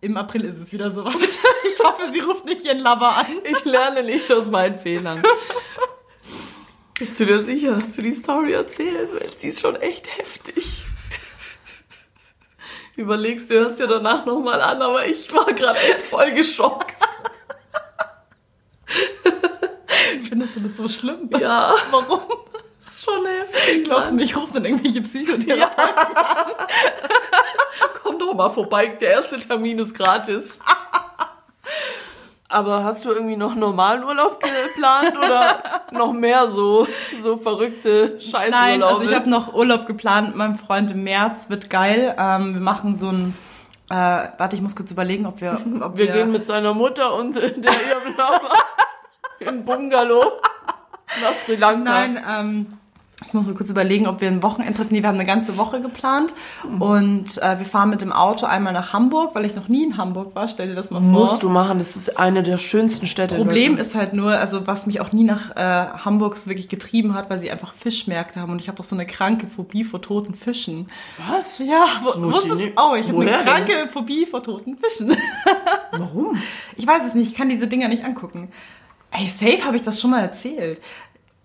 [0.00, 1.14] im April ist es wieder soweit.
[1.68, 3.26] Ich hoffe, sie ruft nicht ihren Lover an.
[3.44, 5.22] Ich lerne nicht aus meinen Fehlern.
[6.98, 9.42] Bist du dir sicher, dass du die Story erzählen willst?
[9.42, 10.86] Die ist schon echt heftig.
[12.96, 16.96] Überlegst du, hörst dir danach nochmal an, aber ich war gerade echt voll geschockt.
[20.28, 21.28] Findest du das so schlimm?
[21.38, 22.20] Ja, Warum?
[22.80, 23.84] das ist schon heftig.
[23.84, 24.22] Glaubst du Mann.
[24.22, 25.84] nicht, ich rufe dann irgendwelche Psychotherapeuten?
[28.02, 30.60] Komm doch mal vorbei, der erste Termin ist gratis.
[32.48, 38.50] Aber hast du irgendwie noch normalen Urlaub geplant oder noch mehr so, so verrückte Scheißurlaube?
[38.50, 42.14] Nein, also ich habe noch Urlaub geplant mit meinem Freund im März, wird geil.
[42.16, 43.36] Ähm, wir machen so ein,
[43.90, 47.34] äh, warte, ich muss kurz überlegen, ob wir, ob Wir gehen mit seiner Mutter und
[47.34, 48.52] der Lover
[49.40, 50.40] in Bungalow
[51.22, 51.82] nach Sri Lanka.
[51.82, 52.78] Nein, ähm,
[53.26, 55.80] ich muss nur kurz überlegen, ob wir einen Wochenendtrip, nee, wir haben eine ganze Woche
[55.80, 56.34] geplant
[56.78, 59.96] und äh, wir fahren mit dem Auto einmal nach Hamburg, weil ich noch nie in
[59.96, 61.08] Hamburg war, stell dir das mal vor.
[61.08, 63.34] Musst du machen, das ist eine der schönsten Städte.
[63.36, 65.60] in Problem ist halt nur, also was mich auch nie nach äh,
[66.04, 68.94] Hamburg so wirklich getrieben hat, weil sie einfach Fischmärkte haben und ich habe doch so
[68.94, 70.88] eine kranke Phobie vor toten Fischen.
[71.30, 71.58] Was?
[71.58, 72.64] Ja, wo, wusstest du?
[72.66, 73.46] nicht- Oh, ich habe eine Woher denn?
[73.46, 75.16] kranke Phobie vor toten Fischen.
[75.92, 76.36] Warum?
[76.76, 78.50] Ich weiß es nicht, ich kann diese Dinger nicht angucken.
[79.10, 80.82] Ey, safe habe ich das schon mal erzählt.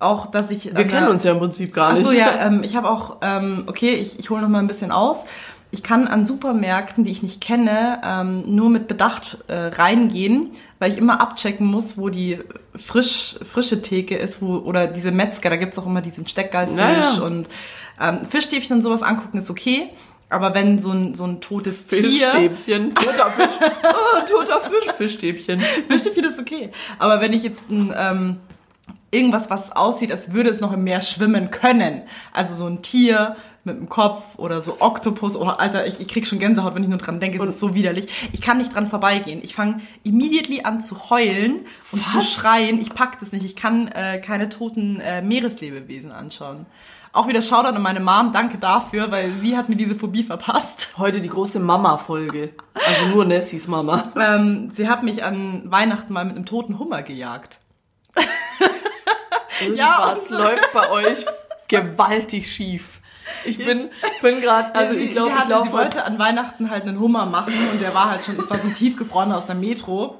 [0.01, 0.75] Auch, dass ich...
[0.75, 2.03] Wir kennen uns ja im Prinzip gar nicht.
[2.05, 4.91] so, ja, ähm, ich habe auch, ähm, okay, ich, ich hole noch mal ein bisschen
[4.91, 5.25] aus.
[5.73, 10.91] Ich kann an Supermärkten, die ich nicht kenne, ähm, nur mit Bedacht äh, reingehen, weil
[10.91, 12.39] ich immer abchecken muss, wo die
[12.75, 16.99] frisch, frische Theke ist, wo, oder diese Metzger, da gibt's auch immer diesen Steckgalfisch Ja,
[16.99, 17.21] ja.
[17.21, 17.47] und
[18.01, 19.89] ähm, Fischstäbchen und sowas angucken ist okay.
[20.29, 22.03] Aber wenn so ein, so ein totes Tier...
[22.03, 22.95] Fischstäbchen.
[22.95, 23.69] Toter Fisch.
[23.83, 24.93] Oh, toter Fisch.
[24.97, 25.61] Fischstäbchen.
[25.89, 26.71] Fischstäbchen ist okay.
[26.99, 28.37] Aber wenn ich jetzt ein, ähm,
[29.11, 33.35] irgendwas, was aussieht, als würde es noch im Meer schwimmen können, also so ein Tier
[33.63, 36.89] mit dem Kopf oder so Oktopus oder Alter, ich, ich krieg schon Gänsehaut, wenn ich
[36.89, 38.07] nur dran denke, es ist so widerlich.
[38.33, 39.41] Ich kann nicht dran vorbeigehen.
[39.43, 42.81] Ich fange immediately an zu heulen und zu schreien.
[42.81, 43.45] Ich pack das nicht.
[43.45, 46.65] Ich kann äh, keine toten äh, Meereslebewesen anschauen.
[47.13, 50.93] Auch wieder Shoutout an meine Mom, danke dafür, weil sie hat mir diese Phobie verpasst.
[50.97, 52.53] Heute die große Mama-Folge.
[52.73, 54.03] Also nur Nessies Mama.
[54.21, 57.59] Ähm, sie hat mich an Weihnachten mal mit einem toten Hummer gejagt.
[59.61, 61.25] Irgendwas und- läuft bei euch
[61.67, 62.99] gewaltig schief.
[63.45, 63.89] Ich bin,
[64.21, 67.25] bin gerade, also ich glaube, ich hatte- laufe sie wollte an Weihnachten halt einen Hummer
[67.25, 70.17] machen und der war halt schon, es war so ein tiefgefrorener aus der Metro.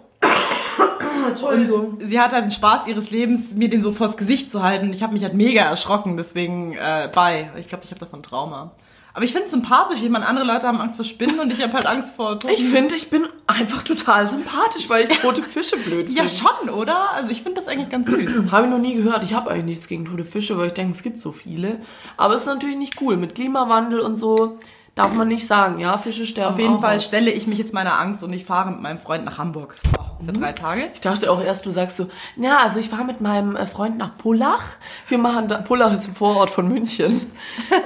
[1.27, 1.99] Entschuldigung.
[2.03, 4.91] Sie hat halt den Spaß ihres Lebens, mir den so vors Gesicht zu halten.
[4.93, 7.49] Ich habe mich halt mega erschrocken, deswegen äh, bei.
[7.57, 8.71] Ich glaube, ich habe davon Trauma.
[9.13, 9.99] Aber ich finde es sympathisch.
[10.01, 12.53] Ich meine, andere Leute haben Angst vor Spinnen und ich habe halt Angst vor toten
[12.53, 16.21] Ich finde, ich bin einfach total sympathisch, weil ich tote Fische blöd finde.
[16.21, 17.11] Ja, schon, oder?
[17.11, 18.43] Also ich finde das eigentlich ganz süß.
[18.51, 19.23] Habe ich noch nie gehört.
[19.23, 21.79] Ich habe eigentlich nichts gegen tote Fische, weil ich denke, es gibt so viele.
[22.17, 23.17] Aber es ist natürlich nicht cool.
[23.17, 24.57] Mit Klimawandel und so
[24.95, 25.79] darf man nicht sagen.
[25.79, 27.05] Ja, Fische sterben Auf jeden Fall aus.
[27.05, 29.75] stelle ich mich jetzt meiner Angst und ich fahre mit meinem Freund nach Hamburg.
[29.81, 30.89] So, für drei Tage.
[30.93, 33.97] Ich dachte auch erst, du sagst so, ja, also ich war mit meinem äh, Freund
[33.97, 34.63] nach Pullach.
[35.07, 37.31] Wir machen da, Pullach ist ein Vorort von München.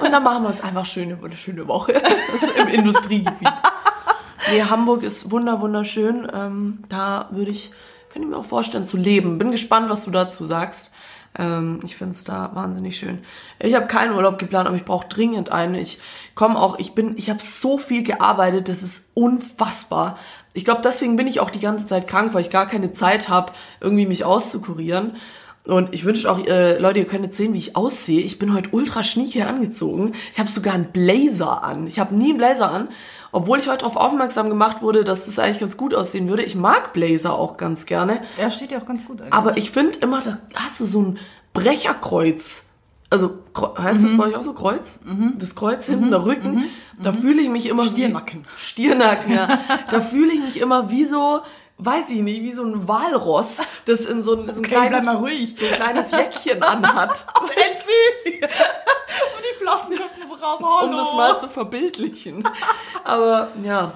[0.00, 1.94] Und dann machen wir uns einfach schön eine schöne Woche
[2.32, 3.52] also im Industriegebiet.
[4.50, 6.28] Nee, Hamburg ist wunder, wunderschön.
[6.32, 7.72] Ähm, da würde ich,
[8.10, 9.38] könnte ich mir auch vorstellen zu leben.
[9.38, 10.92] Bin gespannt, was du dazu sagst.
[11.38, 13.18] Ähm, ich finde es da wahnsinnig schön.
[13.58, 15.74] Ich habe keinen Urlaub geplant, aber ich brauche dringend einen.
[15.74, 16.00] Ich
[16.34, 20.18] komme auch, ich bin, ich habe so viel gearbeitet, das ist unfassbar.
[20.52, 23.28] Ich glaube, deswegen bin ich auch die ganze Zeit krank, weil ich gar keine Zeit
[23.28, 25.16] habe, irgendwie mich auszukurieren.
[25.66, 28.20] Und ich wünsche auch, äh, Leute, ihr könnt jetzt sehen, wie ich aussehe.
[28.20, 30.12] Ich bin heute ultra schnieke angezogen.
[30.32, 31.86] Ich habe sogar einen Blazer an.
[31.88, 32.88] Ich habe nie einen Blazer an,
[33.32, 36.44] obwohl ich heute darauf aufmerksam gemacht wurde, dass das eigentlich ganz gut aussehen würde.
[36.44, 38.22] Ich mag Blazer auch ganz gerne.
[38.40, 39.32] Ja, steht ja auch ganz gut eigentlich.
[39.34, 41.18] Aber ich finde immer, da hast du so ein
[41.52, 42.64] Brecherkreuz.
[43.08, 43.38] Also
[43.78, 44.02] heißt Mhm.
[44.08, 45.00] das bei euch auch so Kreuz?
[45.38, 46.64] Das Kreuz hinten, der Rücken.
[47.00, 47.88] Da fühle ich mich immer Mhm.
[47.88, 48.40] Stirnacken.
[48.42, 49.48] Wie, Stirnacken, ja.
[49.90, 51.40] da fühle ich mich immer wie so,
[51.78, 55.04] weiß ich nicht, wie so ein Walross, das in so ein, so ein, Okay, kleines,
[55.04, 55.56] mal ruhig.
[55.56, 57.26] so ein kleines Jäckchen anhat.
[57.56, 58.34] Echt süß.
[58.34, 60.60] und die Flossen gucken so raus.
[60.62, 60.90] Hallo.
[60.90, 62.48] um das mal zu verbildlichen.
[63.04, 63.92] Aber ja,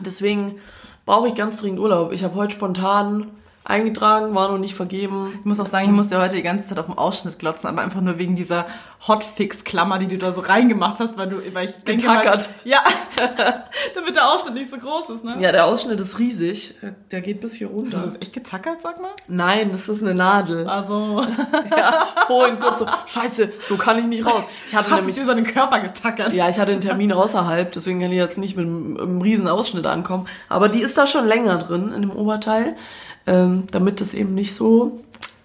[0.00, 0.60] deswegen
[1.04, 2.12] brauche ich ganz dringend Urlaub.
[2.12, 3.30] Ich habe heute spontan
[3.64, 5.38] eingetragen, war noch nicht vergeben.
[5.40, 7.82] Ich muss auch sagen, ich musste heute die ganze Zeit auf den Ausschnitt glotzen, aber
[7.82, 8.66] einfach nur wegen dieser
[9.06, 12.48] Hotfix-Klammer, die du da so reingemacht hast, weil du, weil ich Getackert.
[12.64, 12.82] Ja,
[13.94, 15.36] damit der Ausschnitt nicht so groß ist, ne?
[15.40, 16.76] Ja, der Ausschnitt ist riesig.
[17.10, 17.98] Der geht bis hier runter.
[17.98, 19.10] Das ist echt getackert, sag mal.
[19.26, 20.68] Nein, das ist eine Nadel.
[20.68, 21.24] Also,
[21.76, 24.44] Ja, vorhin kurz so, scheiße, so kann ich nicht raus.
[24.66, 26.32] Ich hatte hast nämlich, dir so den Körper getackert?
[26.32, 29.48] ja, ich hatte einen Termin außerhalb, deswegen kann ich jetzt nicht mit einem, einem riesen
[29.48, 30.26] Ausschnitt ankommen.
[30.48, 32.76] Aber die ist da schon länger drin, in dem Oberteil,
[33.26, 35.00] ähm, damit das eben nicht so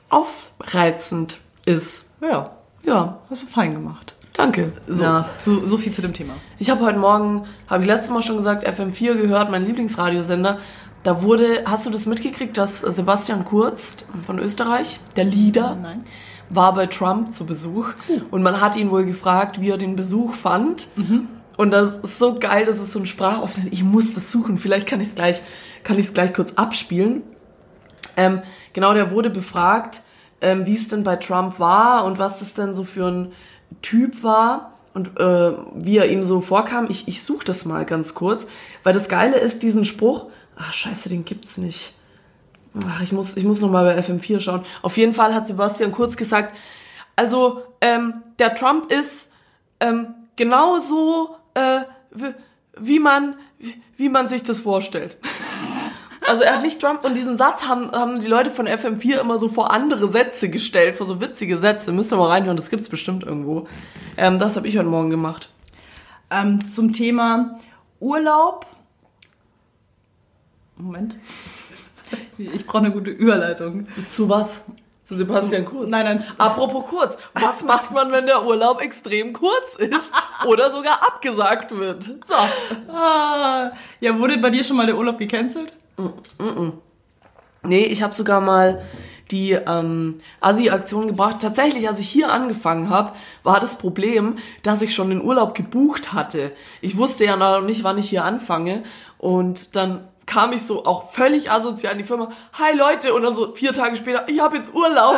[0.09, 2.11] aufreizend ist.
[2.21, 2.51] Ja,
[2.83, 4.15] Ja, hast du fein gemacht.
[4.33, 4.71] danke.
[4.87, 5.29] So, Ja.
[5.37, 6.33] zu, so viel zu dem Thema.
[6.59, 10.59] Ich habe heute Morgen, habe ich letztes Mal schon gesagt, FM4 gehört, mein Lieblingsradiosender.
[11.03, 16.03] Da wurde, hast du das mitgekriegt, dass Sebastian Kurz von Österreich, der Leader, Nein.
[16.49, 17.89] war bei Trump zu Besuch
[18.31, 20.87] und man hat ihn wohl gefragt, wie er den Besuch fand.
[21.57, 23.73] Und das ist so geil, das ist so ein Sprachausschnitt.
[23.73, 25.41] Ich muss das suchen, vielleicht kann ich es gleich,
[25.83, 27.23] kann ich es gleich kurz abspielen.
[28.17, 28.41] Ähm,
[28.73, 30.03] genau, der wurde befragt,
[30.41, 33.31] ähm, wie es denn bei Trump war und was das denn so für ein
[33.81, 36.87] Typ war und äh, wie er ihm so vorkam.
[36.89, 38.47] Ich, ich suche das mal ganz kurz,
[38.83, 40.25] weil das Geile ist, diesen Spruch,
[40.55, 41.93] ach scheiße, den gibt's nicht.
[42.87, 44.65] Ach, ich muss, ich muss noch mal bei FM4 schauen.
[44.81, 46.55] Auf jeden Fall hat Sebastian Kurz gesagt,
[47.15, 49.31] also ähm, der Trump ist
[49.79, 52.33] ähm, genauso, äh, wie,
[52.79, 55.17] wie man, wie, wie man sich das vorstellt.
[56.27, 59.37] Also er hat nicht Trump und diesen Satz haben, haben die Leute von FM4 immer
[59.37, 61.93] so vor andere Sätze gestellt, vor so witzige Sätze.
[61.93, 63.65] Müsst ihr mal reinhören, das gibt's bestimmt irgendwo.
[64.17, 65.49] Ähm, das habe ich heute Morgen gemacht.
[66.29, 67.57] Ähm, zum Thema
[68.01, 68.65] Urlaub.
[70.75, 71.15] Moment.
[72.37, 73.87] Ich brauche eine gute Überleitung.
[74.09, 74.65] Zu was?
[75.03, 75.89] Zu Sebastian Kurz?
[75.89, 76.23] Nein, nein.
[76.37, 80.13] Apropos kurz, was macht man, wenn der Urlaub extrem kurz ist
[80.45, 82.03] oder sogar abgesagt wird?
[82.25, 82.35] So.
[82.93, 85.71] Ah, ja, wurde bei dir schon mal der Urlaub gecancelt?
[87.63, 88.83] Nee, ich habe sogar mal
[89.31, 91.37] die ähm, Asi-Aktion gebracht.
[91.41, 96.13] Tatsächlich, als ich hier angefangen habe, war das Problem, dass ich schon den Urlaub gebucht
[96.13, 96.51] hatte.
[96.81, 98.83] Ich wusste ja noch nicht, wann ich hier anfange.
[99.17, 102.29] Und dann kam ich so auch völlig asozial in die Firma.
[102.53, 103.13] Hi Leute!
[103.13, 105.15] Und dann so vier Tage später, ich habe jetzt Urlaub.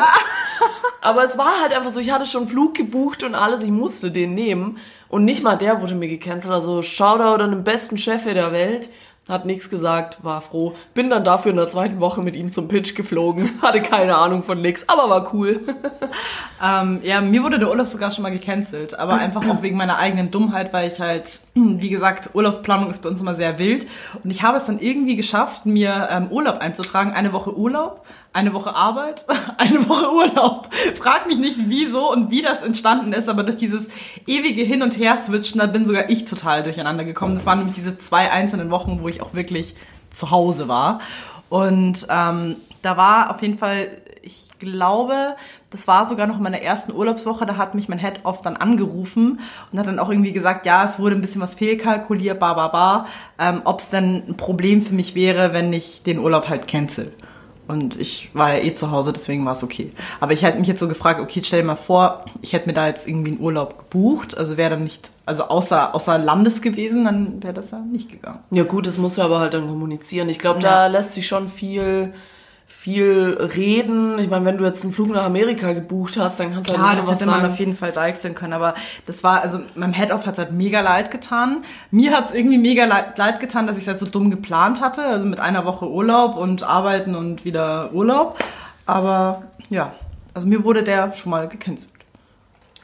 [1.01, 4.11] Aber es war halt einfach so, ich hatte schon Flug gebucht und alles, ich musste
[4.11, 4.77] den nehmen.
[5.07, 6.53] Und nicht mal der wurde mir gecancelt.
[6.53, 8.89] Also Shoutout an den besten Chef der Welt.
[9.29, 10.73] Hat nichts gesagt, war froh.
[10.95, 13.51] Bin dann dafür in der zweiten Woche mit ihm zum Pitch geflogen.
[13.61, 15.61] Hatte keine Ahnung von nix, aber war cool.
[16.61, 19.97] Ähm, ja, mir wurde der Urlaub sogar schon mal gecancelt, aber einfach auch wegen meiner
[19.97, 23.87] eigenen Dummheit, weil ich halt, wie gesagt, Urlaubsplanung ist bei uns immer sehr wild.
[24.23, 27.13] Und ich habe es dann irgendwie geschafft, mir ähm, Urlaub einzutragen.
[27.13, 29.25] Eine Woche Urlaub, eine Woche Arbeit,
[29.57, 30.69] eine Woche Urlaub.
[30.95, 33.87] Frag mich nicht, wieso und wie das entstanden ist, aber durch dieses
[34.27, 37.35] ewige Hin- und Her-Switchen, da bin sogar ich total durcheinander gekommen.
[37.35, 39.75] Das waren nämlich diese zwei einzelnen Wochen, wo ich auch wirklich
[40.11, 40.99] zu Hause war.
[41.49, 43.89] Und ähm, da war auf jeden Fall,
[44.21, 45.35] ich glaube,
[45.71, 49.39] das war sogar noch in meiner ersten Urlaubswoche, da hat mich mein Head-Off dann angerufen
[49.71, 52.67] und hat dann auch irgendwie gesagt, ja, es wurde ein bisschen was fehlkalkuliert, ba, ba,
[52.67, 53.05] ba,
[53.39, 57.13] ähm, ob es denn ein Problem für mich wäre, wenn ich den Urlaub halt cancel.
[57.69, 59.91] Und ich war ja eh zu Hause, deswegen war es okay.
[60.19, 62.73] Aber ich hätte mich jetzt so gefragt, okay, stell dir mal vor, ich hätte mir
[62.73, 67.03] da jetzt irgendwie einen Urlaub gebucht, also wäre dann nicht, also außer, außer Landes gewesen,
[67.05, 68.39] dann wäre das ja nicht gegangen.
[68.49, 70.29] Ja gut, das musst du aber halt dann kommunizieren.
[70.29, 70.69] Ich glaube, Ja.
[70.69, 72.11] da lässt sich schon viel,
[72.71, 74.19] viel reden.
[74.19, 76.89] Ich meine, wenn du jetzt einen Flug nach Amerika gebucht hast, dann kannst du Klar,
[76.91, 77.51] halt das hätte man sagen.
[77.53, 78.75] auf jeden Fall deichseln können, aber
[79.07, 81.63] das war, also meinem Head-Off hat es halt mega leid getan.
[81.91, 84.81] Mir hat es irgendwie mega leid, leid getan, dass ich es halt so dumm geplant
[84.81, 88.37] hatte, also mit einer Woche Urlaub und arbeiten und wieder Urlaub.
[88.85, 89.93] Aber ja,
[90.33, 91.91] also mir wurde der schon mal gecancelt.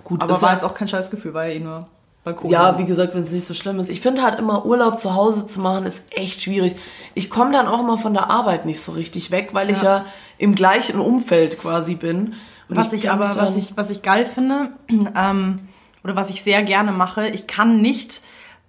[0.03, 1.87] Gut, Aber war ja- jetzt auch kein scheiß Gefühl, war ja eh nur
[2.25, 2.49] Balkon.
[2.49, 3.87] Ja, wie gesagt, wenn es nicht so schlimm ist.
[3.87, 6.75] Ich finde halt immer Urlaub zu Hause zu machen ist echt schwierig.
[7.13, 10.05] Ich komme dann auch immer von der Arbeit nicht so richtig weg, weil ich ja
[10.39, 12.33] im gleichen Umfeld quasi bin.
[12.67, 14.71] Und was ich kann aber, was ich, was ich geil finde,
[15.15, 15.67] ähm,
[16.03, 18.23] oder was ich sehr gerne mache, ich kann nicht,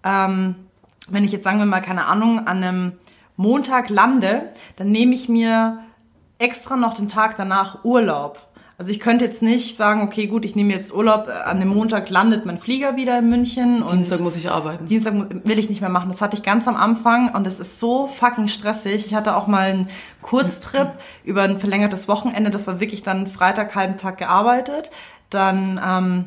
[0.05, 0.55] ähm,
[1.09, 2.93] wenn ich jetzt sagen wir mal, keine Ahnung, an einem
[3.37, 5.79] Montag lande, dann nehme ich mir
[6.39, 8.47] extra noch den Tag danach Urlaub.
[8.79, 11.71] Also ich könnte jetzt nicht sagen, okay, gut, ich nehme jetzt Urlaub, äh, an dem
[11.71, 14.85] Montag landet mein Flieger wieder in München und Dienstag muss ich arbeiten.
[14.85, 16.11] Dienstag will ich nicht mehr machen.
[16.11, 19.07] Das hatte ich ganz am Anfang und es ist so fucking stressig.
[19.07, 19.89] Ich hatte auch mal einen
[20.21, 20.91] Kurztrip
[21.25, 22.51] über ein verlängertes Wochenende.
[22.51, 24.91] Das war wirklich dann Freitag halben Tag gearbeitet.
[25.31, 26.25] Dann, ähm,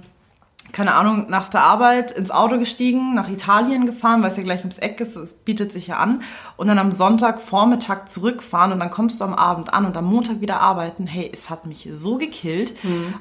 [0.71, 4.60] keine Ahnung, nach der Arbeit ins Auto gestiegen, nach Italien gefahren, weil es ja gleich
[4.60, 6.21] ums Eck ist, es bietet sich ja an.
[6.58, 10.05] Und dann am Sonntag Vormittag zurückfahren und dann kommst du am Abend an und am
[10.05, 11.08] Montag wieder arbeiten.
[11.08, 12.73] Hey, es hat mich so gekillt.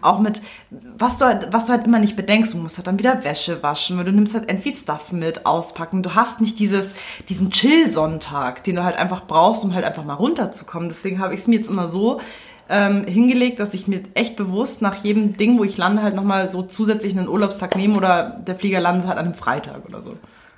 [0.03, 2.99] Auch mit, was du, halt, was du halt immer nicht bedenkst, du musst halt dann
[2.99, 6.03] wieder Wäsche waschen, weil du nimmst halt irgendwie Stuff mit, auspacken.
[6.03, 6.95] Du hast nicht dieses,
[7.29, 10.89] diesen Chill-Sonntag, den du halt einfach brauchst, um halt einfach mal runterzukommen.
[10.89, 12.21] Deswegen habe ich es mir jetzt immer so
[12.69, 16.49] ähm, hingelegt, dass ich mir echt bewusst nach jedem Ding, wo ich lande, halt nochmal
[16.49, 20.15] so zusätzlich einen Urlaubstag nehme oder der Flieger landet halt an einem Freitag oder so.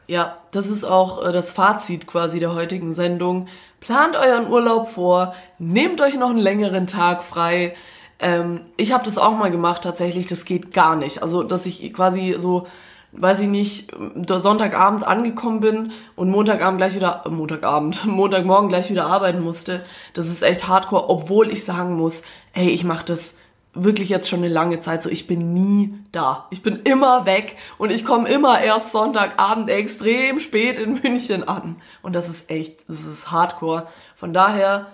[0.06, 3.46] Ja, das ist auch äh, das Fazit quasi der heutigen Sendung.
[3.78, 7.74] Plant euren Urlaub vor, nehmt euch noch einen längeren Tag frei.
[8.18, 11.22] Ähm, ich habe das auch mal gemacht tatsächlich, das geht gar nicht.
[11.22, 12.66] Also, dass ich quasi so,
[13.12, 18.90] weiß ich nicht, der Sonntagabend angekommen bin und Montagabend gleich wieder, äh, Montagabend, Montagmorgen gleich
[18.90, 19.84] wieder arbeiten musste.
[20.14, 23.38] Das ist echt hardcore, obwohl ich sagen muss, ey, ich mache das
[23.72, 26.46] wirklich jetzt schon eine lange Zeit so, ich bin nie da.
[26.50, 31.76] Ich bin immer weg und ich komme immer erst Sonntagabend extrem spät in München an.
[32.02, 33.86] Und das ist echt, das ist hardcore.
[34.16, 34.86] Von daher,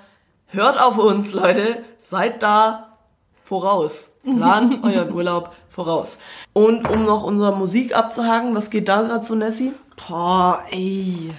[0.48, 1.84] hört auf uns, Leute.
[1.98, 2.98] Seid da
[3.44, 4.12] voraus.
[4.22, 6.18] Plant euren Urlaub voraus.
[6.54, 9.74] Und um noch unsere Musik abzuhaken, was geht da gerade so, Nessie?
[10.08, 11.30] Boah, ey.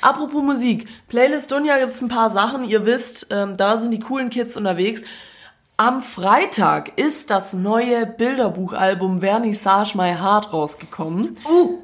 [0.00, 2.64] Apropos Musik, Playlist Dunja gibt's ein paar Sachen.
[2.64, 5.02] Ihr wisst, ähm, da sind die coolen Kids unterwegs.
[5.76, 11.36] Am Freitag ist das neue Bilderbuchalbum Vernissage My Heart rausgekommen.
[11.48, 11.78] Uh,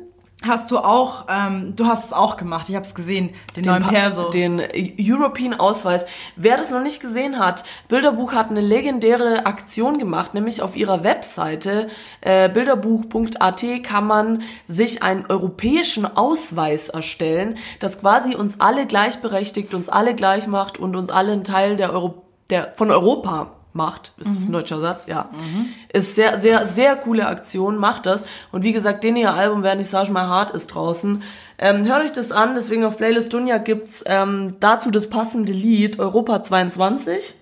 [0.46, 3.82] hast du auch, ähm, du hast es auch gemacht, ich habe es gesehen, den, neuen
[3.82, 4.30] Pa- Perso.
[4.30, 4.62] Den
[4.98, 6.06] European Ausweis.
[6.36, 11.04] Wer das noch nicht gesehen hat, Bilderbuch hat eine legendäre Aktion gemacht, nämlich auf ihrer
[11.04, 11.88] Webseite
[12.22, 19.88] äh, bilderbuch.at kann man sich einen europäischen Ausweis erstellen, das quasi uns alle gleichberechtigt, uns
[19.88, 24.12] alle gleich macht und uns alle einen Teil der Euro der, von Europa macht.
[24.18, 25.06] Ist das ein deutscher Satz?
[25.06, 25.30] Ja.
[25.92, 27.76] Ist sehr, sehr, sehr coole Aktion.
[27.76, 28.24] Macht das.
[28.52, 31.22] Und wie gesagt, den ihr Album Vernissage My Heart ist draußen.
[31.58, 32.54] Ähm, hört euch das an.
[32.54, 37.34] Deswegen auf Playlist Dunja gibt's ähm, dazu das passende Lied Europa 22.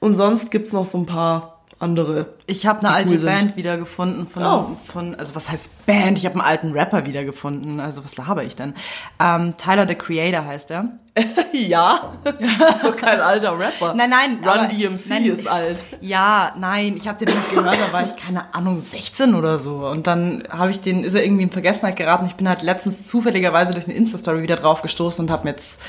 [0.00, 2.26] Und sonst gibt's noch so ein paar andere.
[2.46, 3.24] Ich habe eine alte cool.
[3.24, 4.76] Band wiedergefunden von, Oh.
[4.84, 6.18] von, also was heißt Band?
[6.18, 7.80] Ich habe einen alten Rapper wiedergefunden.
[7.80, 8.74] Also was laber ich denn?
[9.18, 10.88] Ähm, Tyler the Creator heißt er.
[11.52, 12.12] ja,
[12.72, 13.94] ist doch kein alter Rapper.
[13.94, 15.24] Nein, nein, Run aber- DMC nein.
[15.24, 15.84] ist alt.
[16.00, 19.86] Ja, nein, ich habe den nicht gehört, da war ich keine Ahnung 16 oder so
[19.88, 22.26] und dann habe ich den ist er irgendwie in Vergessenheit geraten.
[22.26, 25.50] Ich bin halt letztens zufälligerweise durch eine Insta Story wieder drauf gestoßen und habe mir
[25.50, 25.80] jetzt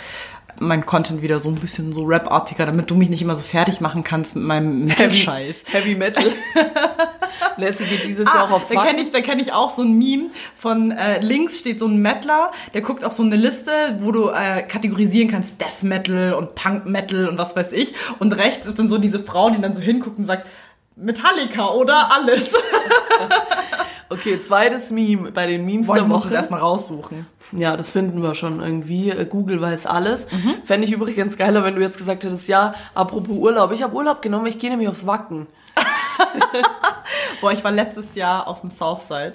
[0.61, 3.81] mein Content wieder so ein bisschen so Rap-artiger, damit du mich nicht immer so fertig
[3.81, 5.63] machen kannst mit meinem Metal-Scheiß.
[5.71, 6.23] Heavy Metal.
[7.57, 9.97] Nessie geht dieses Jahr auch aufs da kenne ich, da kenn ich auch so ein
[9.97, 14.11] Meme von äh, links steht so ein Mettler, der guckt auf so eine Liste, wo
[14.11, 17.93] du äh, kategorisieren kannst Death Metal und Punk Metal und was weiß ich.
[18.19, 20.47] Und rechts ist dann so diese Frau, die dann so hinguckt und sagt
[20.95, 22.53] Metallica oder alles.
[24.11, 26.27] Okay, zweites Meme bei den Memes Boah, der ich muss Woche.
[26.27, 27.27] das erstmal raussuchen.
[27.53, 29.09] Ja, das finden wir schon irgendwie.
[29.09, 30.29] Äh, Google weiß alles.
[30.33, 30.55] Mhm.
[30.65, 33.71] Fände ich übrigens geiler, wenn du jetzt gesagt hättest, ja, apropos Urlaub.
[33.71, 35.47] Ich habe Urlaub genommen, ich gehe nämlich aufs Wacken.
[37.41, 39.33] Boah, ich war letztes Jahr auf dem Southside.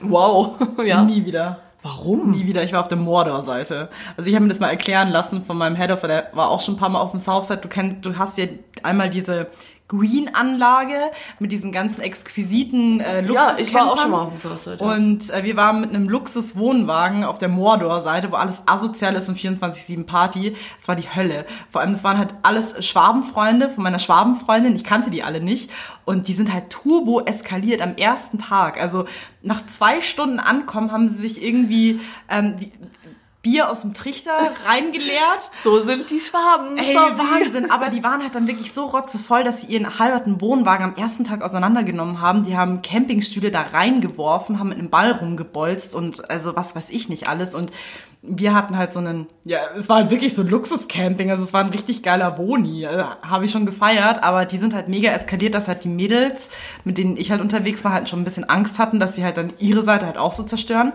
[0.00, 0.56] Wow.
[0.84, 1.04] ja.
[1.04, 1.60] Nie wieder.
[1.84, 2.32] Warum?
[2.32, 2.64] Nie wieder.
[2.64, 3.90] Ich war auf der Mordor-Seite.
[4.16, 6.74] Also ich habe mir das mal erklären lassen von meinem Head-Off, der war auch schon
[6.74, 7.60] ein paar Mal auf dem Southside.
[7.60, 8.46] Du kennst, du hast ja
[8.82, 9.46] einmal diese
[9.88, 10.94] Green-Anlage
[11.38, 14.78] mit diesen ganzen exquisiten äh, Ja, ich war auch schon mal auf dem Surfside.
[14.80, 14.92] ja.
[14.92, 19.38] Und äh, wir waren mit einem Luxus-Wohnwagen auf der Mordor-Seite, wo alles asozial ist und
[19.38, 20.56] 24-7 Party.
[20.78, 21.46] Es war die Hölle.
[21.70, 24.74] Vor allem, es waren halt alles Schwabenfreunde von meiner Schwabenfreundin.
[24.74, 25.70] Ich kannte die alle nicht.
[26.04, 28.80] Und die sind halt turbo eskaliert am ersten Tag.
[28.80, 29.06] Also
[29.42, 32.72] nach zwei Stunden ankommen haben sie sich irgendwie ähm, wie-
[33.46, 34.32] Bier aus dem Trichter
[34.66, 35.14] reingeleert.
[35.60, 36.76] So sind die Schwaben.
[36.76, 37.16] Ey, Sorry.
[37.16, 37.70] Wahnsinn.
[37.70, 41.24] Aber die waren halt dann wirklich so rotzevoll, dass sie ihren halberten Wohnwagen am ersten
[41.24, 42.44] Tag auseinandergenommen haben.
[42.44, 47.08] Die haben Campingstühle da reingeworfen, haben mit einem Ball rumgebolzt und also was weiß ich
[47.08, 47.54] nicht alles.
[47.54, 47.72] Und
[48.22, 51.30] wir hatten halt so einen, ja, es war halt wirklich so ein Luxuscamping.
[51.30, 52.86] Also es war ein richtig geiler Woni.
[52.86, 56.50] Also, Habe ich schon gefeiert, aber die sind halt mega eskaliert, dass halt die Mädels,
[56.84, 59.36] mit denen ich halt unterwegs war, halt schon ein bisschen Angst hatten, dass sie halt
[59.36, 60.92] dann ihre Seite halt auch so zerstören.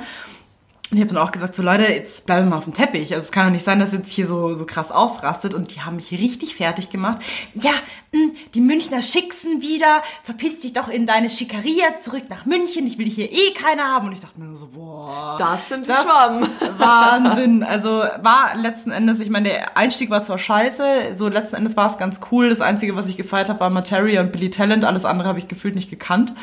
[0.91, 3.13] Und ich habe dann auch gesagt, so Leute, jetzt bleiben wir mal auf dem Teppich.
[3.13, 5.53] Also es kann doch nicht sein, dass jetzt hier so, so krass ausrastet.
[5.53, 7.19] Und die haben mich richtig fertig gemacht.
[7.53, 7.71] Ja,
[8.11, 10.03] mh, die Münchner Schicksen wieder.
[10.21, 12.85] Verpiss dich doch in deine Schickeria zurück nach München.
[12.87, 14.07] Ich will hier eh keiner haben.
[14.07, 15.37] Und ich dachte mir nur so, boah.
[15.39, 16.45] Das sind die Das- Schwaben.
[16.77, 17.63] Wahnsinn.
[17.63, 21.89] Also war letzten Endes, ich meine, der Einstieg war zwar scheiße, so letzten Endes war
[21.89, 22.49] es ganz cool.
[22.49, 24.83] Das Einzige, was ich gefeiert habe, war Materia und Billy Talent.
[24.83, 26.33] Alles andere habe ich gefühlt nicht gekannt.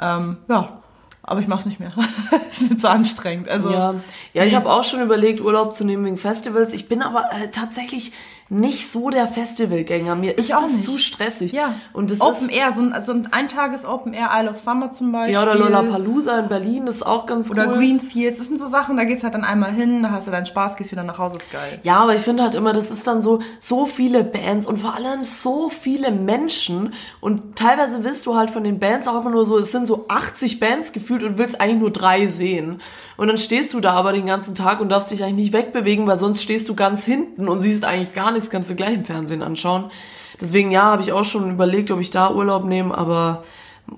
[0.00, 0.80] Ähm, ja,
[1.26, 1.92] aber ich mach's nicht mehr.
[2.48, 3.48] Es wird so anstrengend.
[3.48, 3.94] Also Ja,
[4.32, 6.72] ja ich habe auch schon überlegt, Urlaub zu nehmen wegen Festivals.
[6.72, 8.12] Ich bin aber äh, tatsächlich
[8.48, 10.14] nicht so der Festivalgänger.
[10.14, 10.84] Mir ist auch das nicht.
[10.84, 11.52] zu stressig.
[11.52, 14.60] Ja, Und das Open ist, Air, so ein, so ein Eintages Open Air Isle of
[14.60, 15.34] Summer zum Beispiel.
[15.34, 17.78] ja, oder Lollapalooza in Berlin ist auch ganz Oder cool.
[17.78, 18.38] Greenfields.
[18.38, 20.76] Das sind so Sachen, da geht's halt dann einmal hin, da hast du deinen Spaß,
[20.76, 21.80] gehst wieder nach Hause, ist geil.
[21.82, 24.94] Ja, aber ich finde halt immer, das ist dann so, so viele Bands und vor
[24.94, 29.44] allem so viele Menschen und teilweise willst du halt von den Bands auch immer nur
[29.44, 32.80] so, es sind so 80 Bands gefühlt und willst eigentlich nur drei sehen.
[33.16, 36.06] Und dann stehst du da aber den ganzen Tag und darfst dich eigentlich nicht wegbewegen,
[36.06, 39.04] weil sonst stehst du ganz hinten und siehst eigentlich gar nichts, kannst du gleich im
[39.04, 39.90] Fernsehen anschauen.
[40.40, 43.42] Deswegen, ja, habe ich auch schon überlegt, ob ich da Urlaub nehme, aber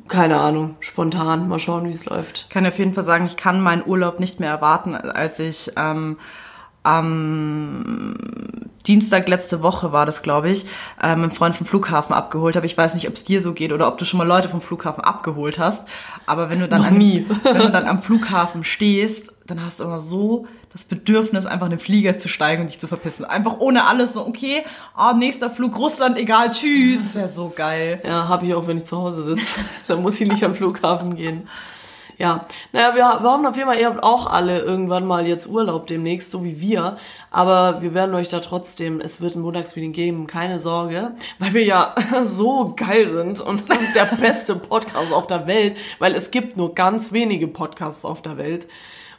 [0.06, 2.40] keine Ahnung, spontan, mal schauen, wie es läuft.
[2.40, 5.72] Ich kann auf jeden Fall sagen, ich kann meinen Urlaub nicht mehr erwarten, als ich
[5.76, 6.18] ähm,
[6.82, 8.16] am
[8.86, 10.64] Dienstag letzte Woche war das, glaube ich,
[11.02, 12.66] ähm, einen Freund vom Flughafen abgeholt habe.
[12.66, 14.62] Ich weiß nicht, ob es dir so geht oder ob du schon mal Leute vom
[14.62, 15.86] Flughafen abgeholt hast.
[16.26, 16.98] Aber wenn du dann, an,
[17.42, 20.46] wenn du dann am Flughafen stehst, dann hast du immer so
[20.78, 23.24] das Bedürfnis, einfach in den Flieger zu steigen und dich zu verpissen.
[23.24, 24.64] Einfach ohne alles so, okay,
[24.94, 27.02] ah, nächster Flug Russland, egal, tschüss.
[27.02, 28.00] Das wäre so geil.
[28.04, 29.58] Ja, habe ich auch, wenn ich zu Hause sitze.
[29.88, 31.48] Dann muss ich nicht am Flughafen gehen.
[32.16, 35.48] Ja, naja, wir, wir haben auf jeden Fall, ihr habt auch alle irgendwann mal jetzt
[35.48, 36.96] Urlaub demnächst, so wie wir.
[37.32, 41.64] Aber wir werden euch da trotzdem, es wird ein Montagsmeeting geben, keine Sorge, weil wir
[41.64, 43.64] ja so geil sind und
[43.96, 48.36] der beste Podcast auf der Welt, weil es gibt nur ganz wenige Podcasts auf der
[48.36, 48.68] Welt.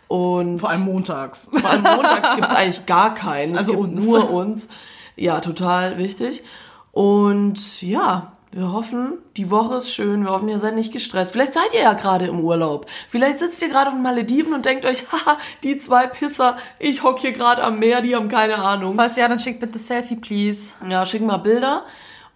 [0.09, 1.47] Und Vor allem montags.
[1.53, 3.53] vor allem montags gibt's eigentlich gar keinen.
[3.53, 4.05] Es Also gibt uns.
[4.05, 4.69] nur uns.
[5.15, 6.43] Ja, total wichtig.
[6.91, 10.23] Und ja, wir hoffen, die Woche ist schön.
[10.23, 11.33] Wir hoffen, ihr seid nicht gestresst.
[11.33, 12.87] Vielleicht seid ihr ja gerade im Urlaub.
[13.07, 17.03] Vielleicht sitzt ihr gerade auf den Malediven und denkt euch, haha, die zwei Pisser, ich
[17.03, 18.95] hock hier gerade am Meer, die haben keine Ahnung.
[18.95, 20.71] Falls ja, dann schick bitte Selfie, please.
[20.89, 21.83] Ja, schick mal Bilder.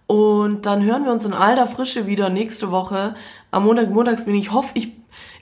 [0.06, 3.14] Und dann hören wir uns in alter Frische wieder nächste Woche.
[3.50, 4.44] Am Montag, montags bin ich.
[4.46, 4.92] Ich hoffe, ich,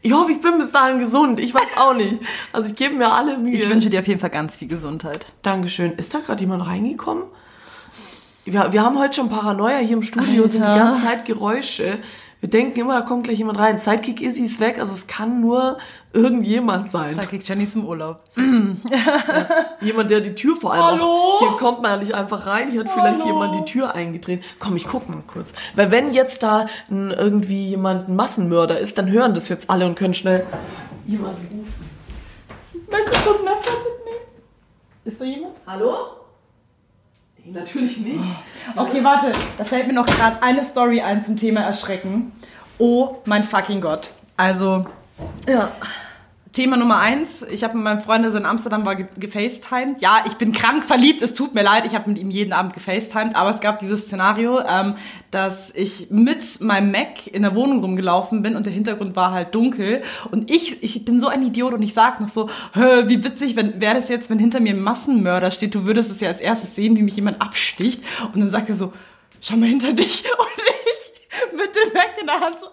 [0.03, 1.39] ich hoffe, ich bin bis dahin gesund.
[1.39, 2.21] Ich weiß auch nicht.
[2.53, 3.53] Also ich gebe mir alle Mühe.
[3.55, 5.27] Ich wünsche dir auf jeden Fall ganz viel Gesundheit.
[5.43, 5.93] Dankeschön.
[5.93, 7.25] Ist da gerade jemand reingekommen?
[8.45, 10.85] Wir, wir haben heute schon Paranoia hier im Studio, sind die Alter.
[10.85, 11.99] ganze Zeit Geräusche.
[12.41, 13.79] Wir denken immer, da kommt gleich jemand rein.
[13.79, 15.79] Sidekick Izzy ist weg, also es kann nur
[16.13, 17.09] irgendjemand sein.
[17.09, 18.21] Sidekick Jenny ist im Urlaub.
[19.81, 21.05] Jemand, der die Tür vor allem Hallo?
[21.05, 24.43] auch, Hier kommt man ja nicht einfach rein, hier hat vielleicht jemand die Tür eingedreht.
[24.59, 25.53] Komm, ich guck mal kurz.
[25.75, 29.87] Weil wenn jetzt da ein, irgendwie jemand ein Massenmörder ist, dann hören das jetzt alle
[29.87, 30.47] und können schnell
[31.07, 31.91] jemanden rufen.
[32.91, 34.27] Möchtest du ein Messer mitnehmen?
[35.05, 35.55] Ist da jemand?
[35.67, 35.95] Hallo?
[37.45, 38.21] Nee, natürlich nicht.
[38.77, 39.33] Okay, warte.
[39.59, 42.33] Da fällt mir noch gerade eine Story ein zum Thema Erschrecken.
[42.79, 44.11] Oh mein fucking Gott.
[44.37, 44.87] Also,
[45.49, 45.73] Ja.
[46.53, 47.41] Thema Nummer eins.
[47.51, 50.03] Ich habe mit meinem Freund, der in Amsterdam war, ge- gefacetimed.
[50.03, 51.23] Ja, ich bin krank verliebt.
[51.23, 51.87] Es tut mir leid.
[51.87, 53.35] Ich habe mit ihm jeden Abend gefacetimed.
[53.37, 54.97] Aber es gab dieses Szenario, ähm,
[55.31, 59.55] dass ich mit meinem Mac in der Wohnung rumgelaufen bin und der Hintergrund war halt
[59.55, 60.03] dunkel.
[60.31, 63.95] Und ich, ich bin so ein Idiot und ich sag noch so, wie witzig wäre
[63.95, 65.75] das jetzt, wenn hinter mir ein Massenmörder steht.
[65.75, 68.05] Du würdest es ja als erstes sehen, wie mich jemand absticht.
[68.35, 68.93] Und dann sagt er so,
[69.41, 70.25] schau mal hinter dich.
[70.39, 70.63] Und
[70.93, 72.67] ich mit dem Mac in der Hand so,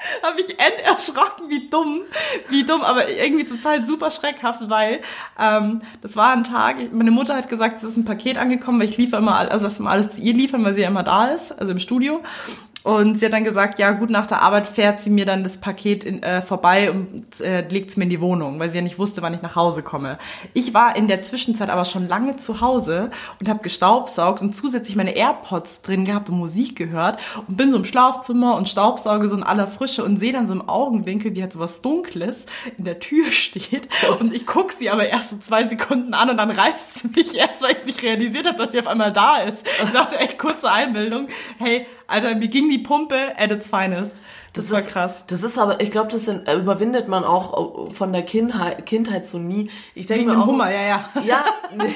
[0.22, 2.02] habe ich end erschrocken, wie dumm,
[2.48, 5.00] wie dumm, aber irgendwie zur Zeit super schreckhaft, weil
[5.38, 8.88] ähm, das war ein Tag, meine Mutter hat gesagt, es ist ein Paket angekommen, weil
[8.88, 11.26] ich liefere immer, also dass wir alles zu ihr liefern, weil sie ja immer da
[11.26, 12.22] ist, also im Studio.
[12.82, 15.58] Und sie hat dann gesagt, ja gut, nach der Arbeit fährt sie mir dann das
[15.58, 18.82] Paket in, äh, vorbei und äh, legt es mir in die Wohnung, weil sie ja
[18.82, 20.18] nicht wusste, wann ich nach Hause komme.
[20.54, 24.96] Ich war in der Zwischenzeit aber schon lange zu Hause und habe gestaubsaugt und zusätzlich
[24.96, 29.36] meine AirPods drin gehabt und Musik gehört und bin so im Schlafzimmer und staubsauge so
[29.36, 32.46] in aller Frische und sehe dann so im Augenwinkel, wie halt so was Dunkles
[32.78, 33.88] in der Tür steht.
[34.18, 37.36] Und ich gucke sie aber erst so zwei Sekunden an und dann reißt sie mich
[37.36, 39.66] erst, weil ich nicht realisiert habe, dass sie auf einmal da ist.
[39.90, 41.28] Ich dachte echt kurze Einbildung.
[41.58, 44.20] Hey, Alter, mir ging die Pumpe at its finest.
[44.52, 45.24] Das, das war ist, krass.
[45.28, 49.38] Das ist aber, ich glaube, das überwindet man auch äh, von der Kindheit, Kindheit so
[49.38, 49.70] nie.
[49.94, 51.10] Ich denke mir auch, Hummer, ja, ja.
[51.24, 51.44] Ja,
[51.76, 51.94] nee,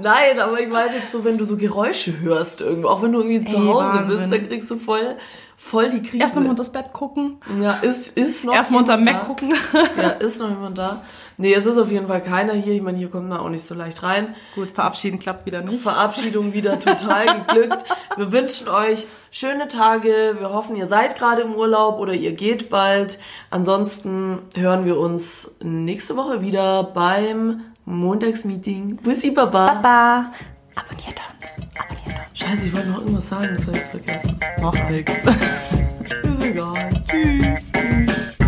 [0.00, 3.20] nein, aber ich meine jetzt so, wenn du so Geräusche hörst irgendwo, auch wenn du
[3.20, 4.08] irgendwie zu Ey, Hause Wahnsinn.
[4.08, 5.16] bist, dann kriegst du voll,
[5.62, 6.22] voll die Krise.
[6.22, 7.36] Erst nochmal unter das Bett gucken.
[7.60, 9.26] Ja, ist, ist noch Erstmal unter Mac da?
[9.26, 9.52] gucken.
[9.96, 11.02] Ja, ist noch jemand da?
[11.36, 12.74] Nee, es ist auf jeden Fall keiner hier.
[12.74, 14.34] Ich meine, hier kommt man auch nicht so leicht rein.
[14.54, 15.80] Gut, verabschieden klappt wieder nicht.
[15.80, 17.84] Verabschiedung wieder total geglückt.
[18.16, 20.36] Wir wünschen euch schöne Tage.
[20.38, 23.20] Wir hoffen, ihr seid gerade im Urlaub oder ihr geht bald.
[23.50, 28.96] Ansonsten hören wir uns nächste Woche wieder beim Montagsmeeting.
[28.96, 29.74] Bussi Baba.
[29.74, 30.32] Baba.
[30.74, 31.66] Abonniert uns.
[31.78, 31.99] Abonniert uns.
[32.40, 34.40] Scheiße, ich wollte noch irgendwas sagen, das habe ich jetzt vergessen.
[34.62, 35.12] Mach nix.
[36.04, 36.90] Ist egal.
[37.06, 37.70] Tschüss.
[37.72, 38.39] Tschüss.